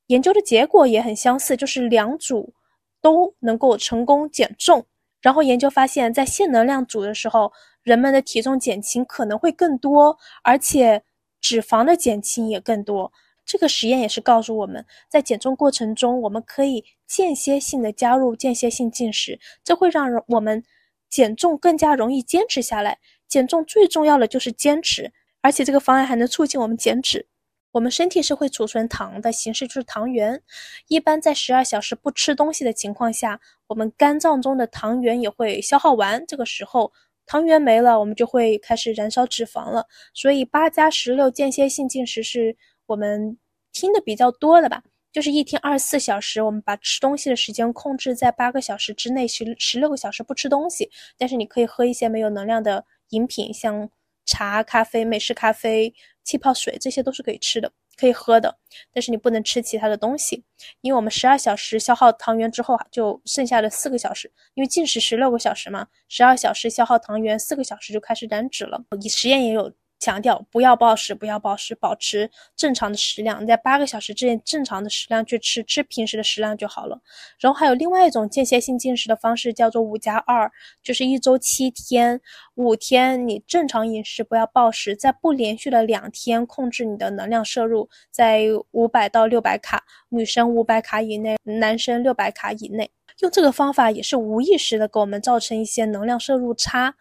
[0.08, 2.52] 研究的结果也很相似，就是两组
[3.00, 4.84] 都能够成功减重。
[5.20, 7.52] 然后研究发现，在性能量组的时候，
[7.82, 11.02] 人们的体重减轻可能会更多，而且。
[11.42, 13.10] 脂肪的减轻也更多。
[13.46, 20.62] 这个实验也是告诉我们在减重过程中，我们可以间歇性的加入间歇性进食，这会让我们
[21.08, 22.98] 减重更加容易坚持下来。
[23.26, 27.26] 减重最重要的就是坚持，而且这个方案还能促进我们减脂。
[27.72, 30.42] 我们身体是会储存糖的，形式就是糖原。
[30.88, 36.24] 一般在十二小时不吃东西的情况下，我们肝脏中的糖原也会消耗完。
[36.26, 36.92] 这个时候。
[37.26, 39.86] 糖原没了，我们就会开始燃烧脂肪了。
[40.12, 42.56] 所以八加十六间歇性进食是
[42.86, 43.38] 我们
[43.70, 44.82] 听的比较多的吧？
[45.12, 50.90] 就是一天二十四小时，我们把吃东西的时间控制在八个小时之内，十十六个小时不吃东西。
[51.16, 53.88] 但是你可以喝一些没有能量的饮品，像
[54.24, 55.94] 茶、咖啡、美式咖啡、
[56.24, 57.72] 气泡水，这些都是可以吃的。
[57.96, 58.56] 可以喝的，
[58.94, 60.42] 但是你不能吃其他的东西，
[60.80, 68.82] 因为我们十二小时消耗糖原之后啊，就剩下的四个小时，因为进食十六个小时嘛，十二小时消耗糖原，四个小时就开始燃脂了。
[68.98, 69.70] 你实验也有。
[70.00, 76.98] 强调不要暴食，不要暴食，保持正常的食量，你在八个小时之内正常的食量去吃，吃平时的食量就好了。
[77.38, 80.50] 然后还有另外一种间歇性进食的方式，叫做五加二，
[80.82, 82.18] 就是一周七天，
[82.54, 92.90] 五天你正常饮食，不要暴食，在不连续的两天控制你的能量摄入在五百到六百卡，女生五百卡以内，男生六百卡以内。
[93.18, 96.94] 用这个方法也是无意识的给我们造成一些能量摄入差。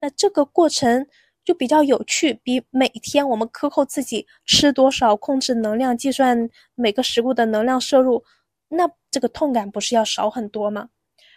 [0.00, 1.06] 那这个过程。
[1.48, 8.22] 就比较有趣，比每天我们克扣自己吃多少、控制能量、计算每个食物的能量摄入，
[8.68, 10.90] 那这个痛感不是要少很多吗？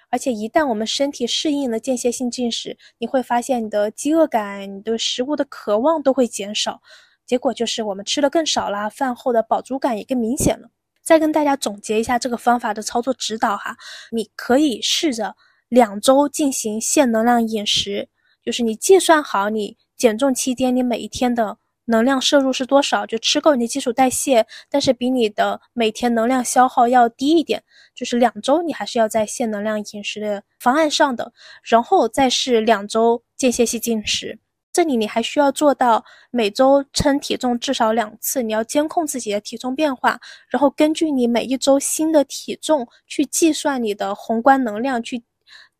[0.09, 6.81] 而且一旦我们身体适应了间歇性进食，你会发现你的饥饿感、你对食物的渴望都会减少，
[7.25, 10.67] 结果就是我们吃的更少啦，饭后的饱足感也更明显了。
[11.01, 13.77] 再跟大家总结一下这个方法的操作指导哈，
[14.11, 15.37] 你可以试着
[15.69, 18.09] 两周进行限能量饮食，
[18.43, 19.77] 就是你计算好你。
[20.01, 23.05] 减重期间，你每一天的能量摄入是多少？
[23.05, 27.61] 就吃够你的基础代谢，但是比你的每天能量消耗要低一点。
[27.93, 31.31] 就是两周，你还是要在限能量饮食的方案上的，
[31.61, 34.39] 然后再是两周间歇性进食。
[34.73, 45.21] 这里你还需要做到每周称体重至少两次，你要监控自己的体重变化，然后根据你每一周新的体重去计算你的宏观能量，去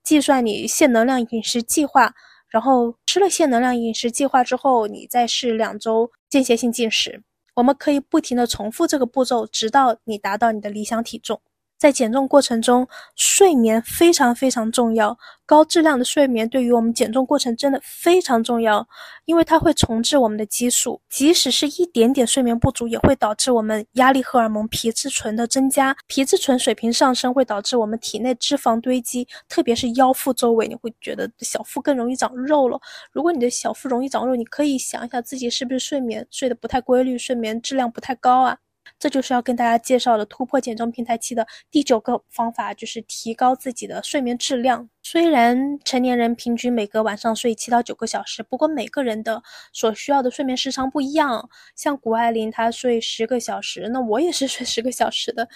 [0.03, 2.13] 计算你限能量饮食计划，
[2.51, 7.23] 然后吃了限能量饮食计划之后，你再试两周间歇性进食。
[7.55, 11.41] 我们可以不停的重复这个步骤，直到你达到你的理想体重。
[11.81, 15.17] 在减重过程中，睡眠非常非常重要。
[15.47, 18.87] 高质量的睡眠对于我们减重过程真的非常重要，
[19.25, 21.01] 因为它会重置我们的激素。
[21.09, 25.97] 即使是一点点睡眠不足，也会导致我们压力荷尔蒙皮质醇的增加。
[26.05, 32.79] 皮质醇水平上升会导致我们体内脂肪堆积，特别是腰腹周围，你会觉得小腹更容易长肉了。
[33.11, 38.59] 如果你的小腹容易长肉，你可以想一下自己是不是睡眠睡得不太规律，睡眠质量不太高啊？
[39.01, 44.87] 这就是要跟大家介绍的突破减重平台期的第九个方法，就是提高自己的睡眠质量。
[45.01, 49.41] 虽然成年人平均每个晚上睡七到九个小时，不过每个人的
[49.73, 51.49] 所需要的睡眠时长不一样。
[51.75, 55.49] 像谷爱凌她睡十个小时，那我也是睡十个小时的。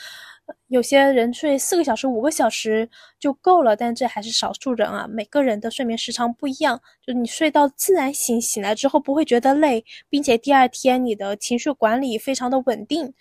[0.68, 2.90] 有些人睡四个小时、五个小时
[3.20, 5.06] 就够了，但这还是少数人啊。
[5.08, 13.14] 每个人的睡眠时长不一样，就你睡到自然醒，醒来之后不会觉得累，并且第二天你的情绪管理非常的稳定。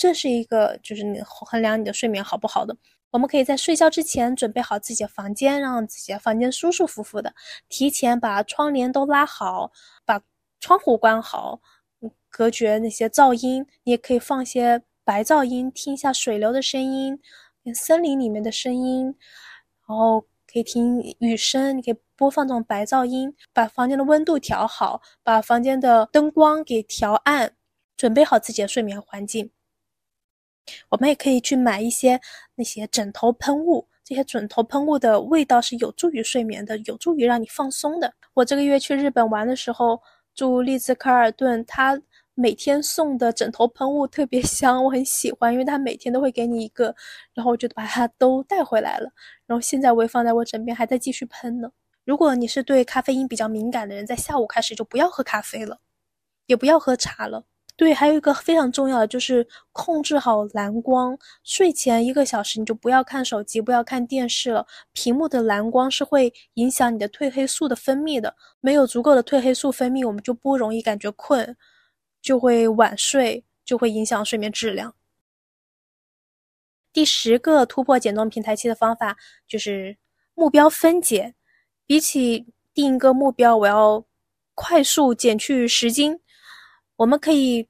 [0.00, 2.74] 这是一个，就是你衡量你的睡眠好不好的。
[3.10, 7.34] 我们可以在睡觉之前准备好自己的房间，让自己的房间舒舒服服的。
[7.68, 9.70] 提前把窗帘都拉好，
[10.06, 10.22] 把
[10.58, 11.60] 窗户关好，
[12.30, 13.66] 隔绝那些噪音。
[13.84, 17.20] 你也可以放些白噪音，听一下水流的声音，
[17.74, 19.14] 森林里面的声音，
[19.86, 21.76] 然后可以听雨声。
[21.76, 27.54] 你可以播放这种白噪音，把房间的温度调好，把房间的灯光给调暗，
[27.98, 29.50] 准备好自己的睡眠环境。
[30.88, 32.20] 我们也可以去买一些
[32.54, 38.12] 那些枕头喷雾，这些枕头喷雾的味道是有助于睡眠的，有助于让你放松的。
[38.34, 40.00] 我这个月去日本玩的时候，
[40.34, 42.00] 住丽兹卡尔顿，他
[42.34, 46.94] 每天送的枕头喷雾特别香，我很喜欢，因为他每天都会给你一个，
[47.34, 49.10] 然后我就把它都带回来了。
[49.46, 51.70] 然后现在我也放在我枕边，还在继续喷呢。
[52.04, 55.78] 如果你是对咖啡因比较敏感的人，在下午开始就不要喝咖啡了，
[56.46, 57.44] 也不要喝茶了。
[57.80, 61.18] 对，还有一个非常重要的就是控制好蓝光。
[61.42, 64.66] 睡前一个小时你就不要看手机，不要看电视了。
[64.92, 68.36] 屏幕的蓝光是会影响你的褪黑素的分泌的。
[68.60, 71.56] 没有足够的褪黑素分泌，我们就不容易感觉困，
[72.20, 74.94] 就会晚睡，就会影响睡眠质量。
[76.92, 79.16] 第十个突破减重平台期的方法
[79.48, 79.96] 就是
[80.34, 81.34] 目标分解。
[81.86, 84.04] 比起定一个目标，我要
[84.54, 86.20] 快速减去十斤。
[86.96, 87.66] 我们可以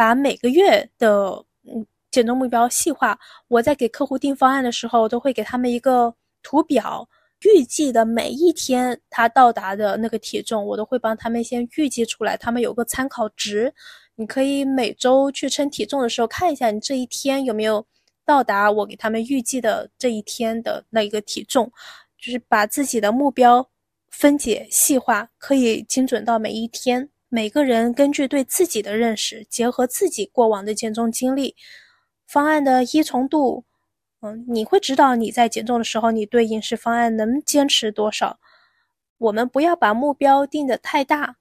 [0.00, 3.18] 把每个月的嗯减重目标细化。
[3.48, 7.06] 我在给客户定方案的时候，都会给他们一个图表，
[7.42, 13.74] 预计的每一天他到达的那个体重，我都会帮他们先预计出来，他们有个参考值。
[14.14, 17.86] 你可以每周去称体重的时候，看一下你这一天有没有
[18.24, 21.70] 到达我给他们预计的这一天的那一个体重，
[22.18, 23.68] 就是把自己的目标
[24.08, 27.10] 分解细化，可以精准到每一天。
[27.32, 31.54] 每个人根据对自己的认识，结合自己过往的减重经历，
[32.26, 33.64] 方案的依从度，
[34.20, 38.40] 嗯，你会知道你在减重的时候，你对饮食方案能坚持多少。
[39.18, 41.36] 我们不要把目标定得太大，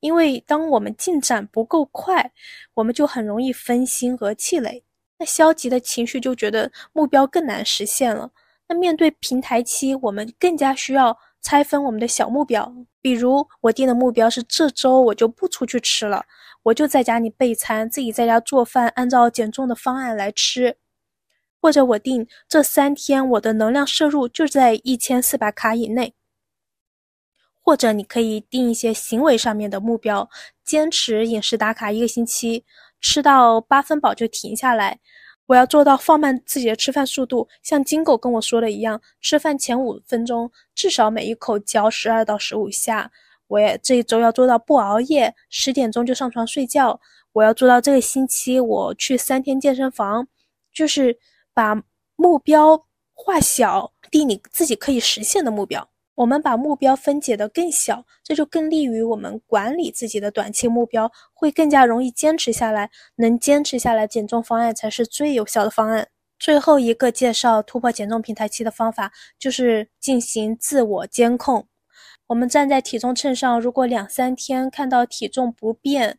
[0.00, 2.32] 因为当我们进展不够快，
[2.74, 4.82] 我们就很容易分心和气馁，
[5.16, 8.32] 那消极的情绪就觉得目标更难实现了。
[8.66, 11.16] 那面对平台期，我们更加需要。
[11.42, 16.24] 拆分我们的小目标，比如我定的目标是这周我就不出去吃了，
[16.64, 20.76] 我就在家里备餐，自己在家做饭，按照减重的方案来吃。
[21.62, 26.14] 或者我定这三天我的能量摄入就在一千四百卡以内。
[27.62, 30.28] 或者你可以定一些行为上面的目标，
[30.64, 32.64] 坚持饮食打卡一个星期，
[33.00, 34.98] 吃到八分饱就停下来。
[35.50, 43.10] 我要做到放慢自己的吃饭速度，像金狗跟我说的一样，吃饭前五分钟至少每一口嚼十二到十五下。
[43.48, 47.00] 我也这一周要做到不熬夜，十点钟就上床睡觉。
[47.32, 50.28] 我要做到这个星期我去三天健身房，
[50.72, 51.18] 就是
[51.52, 51.82] 把
[52.14, 55.89] 目标画小，定你自己可以实现的目标。
[56.20, 62.90] 我们把目标分解的更小，这就更利于我们管理自己的短期目标，会更加容易坚持下来。
[63.16, 66.08] 能坚持下来，减重方案才是最有效的方案。
[66.38, 71.66] 最后一个介绍突破减重平台期的方法，就是进行自我监控。
[72.26, 76.18] 我们站在体重秤上，如果两三天看到体重不变，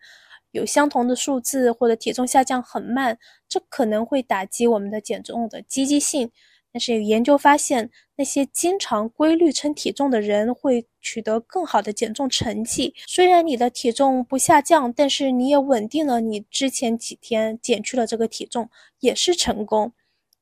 [0.50, 6.32] 有相同的数字，或者体重下降很慢，这可能会打击我们的减重的积极性。
[6.74, 12.94] 但是研究发现，那些经常规律称体重的人会取得更好的减重成绩。
[13.08, 18.70] 虽然你的体重不下降，但是你也稳定了你之前几天减去了这个体重，
[19.00, 19.92] 也是成功。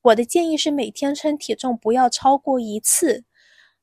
[0.04, 3.24] 我的建议是每天称体重不要超过一次，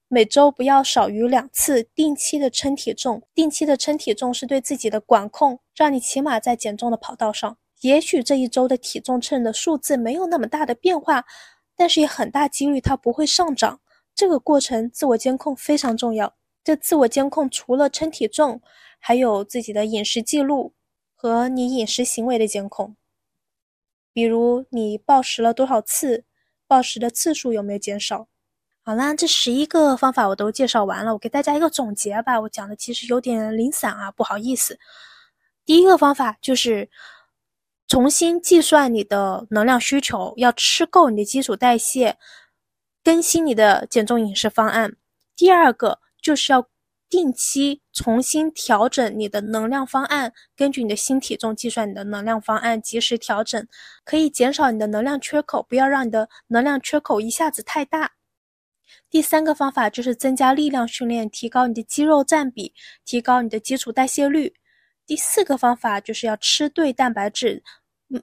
[0.08, 3.22] 每周不要少于两次，定期的称体重。
[3.34, 7.58] 定期的称体重是对自己的管控，让你起码在减重的跑道上。
[7.82, 11.24] 也许这一周的体重秤的数字没有那么大的变化。
[11.76, 13.80] 但是也很大几率它不会上涨，
[14.14, 16.34] 这个过程自我监控非常重要。
[16.64, 18.60] 这自我监控除了称体重，
[18.98, 20.72] 还有自己的饮食记录
[21.14, 22.96] 和你饮食行为的监控，
[24.12, 26.24] 比如你暴食了多少次，
[26.66, 28.26] 暴食的次数有没有减少。
[28.82, 32.40] 好啦，这十一个方法我都介绍完了，我给大家一个总结吧。
[32.40, 34.78] 我讲的其实有点零散啊，不好意思。
[35.64, 36.88] 第一个方法就是。
[37.88, 42.16] 重新计算你的能量需求，要吃够你的基础代谢，
[43.04, 44.96] 更新你的减重饮食方案。
[45.36, 46.66] 第二个就是要
[47.08, 53.64] 定期重新调整你的能量方案，根据你的新体重计算你的能量方案，及时调整，
[54.04, 58.14] 可以减少你的能量缺口，不要让你的能量缺口一下子太大。
[59.08, 62.74] 第三个方法就是增加力量训练，提高你的肌肉占比，
[63.04, 64.54] 提高你的基础代谢率。
[65.06, 67.62] 第四个方法就是要吃对蛋白质，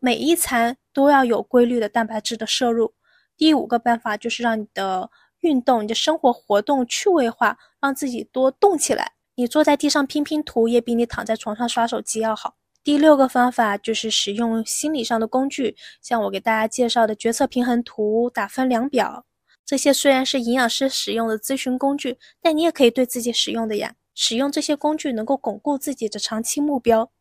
[0.01, 2.93] 每一餐都要有规律的蛋白质的摄入。
[3.37, 5.09] 第五个办法就是让你的
[5.39, 9.13] 运动、你的生活活动趣味化，让自己多动起来。
[9.35, 12.55] 你坐在地上拼拼图，也比你躺在床上刷手机要好。
[12.83, 19.25] 第六个方法就是使用心理上的工具，像我给大家介绍的决策平衡图、打分量表，
[19.65, 23.95] 这些虽然是营养师使用的咨询工具，但你也可以对自己使用的呀。
[24.13, 27.11] 使用这些工具能够巩固自己的长期目标。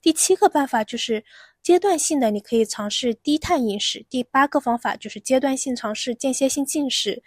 [0.00, 1.24] 第七个办法就是
[1.62, 4.04] 阶段性的，你可以尝试低碳饮食。
[4.10, 7.22] 第八个方法就是阶段性尝试间歇性进食。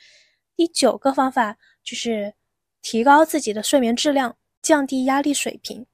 [0.55, 2.33] 第九个方法就是
[2.81, 5.85] 提高自己的睡眠质量，降低压力水平。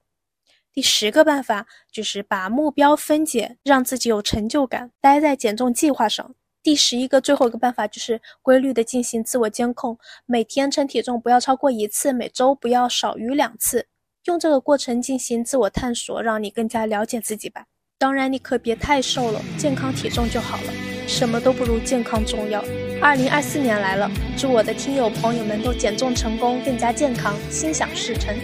[0.73, 6.35] 第十个办法就是把目标分解，让自己有成就感，待在减重计划上。
[6.67, 13.87] 第十一个，最后一个办法就是规律的进行自我监控，每天称体重不要超过一次，每周不要少于两次，
[14.25, 17.67] 用这个过程进行自我探索，让你更加了解自己吧。
[17.97, 20.73] 当然，你可别太瘦了，健康体重就好了，
[21.07, 22.61] 什么都不如健康重要。
[23.01, 28.35] 二零二四年来了，祝我的听友朋友们都减重成功，更加健康，心想事成。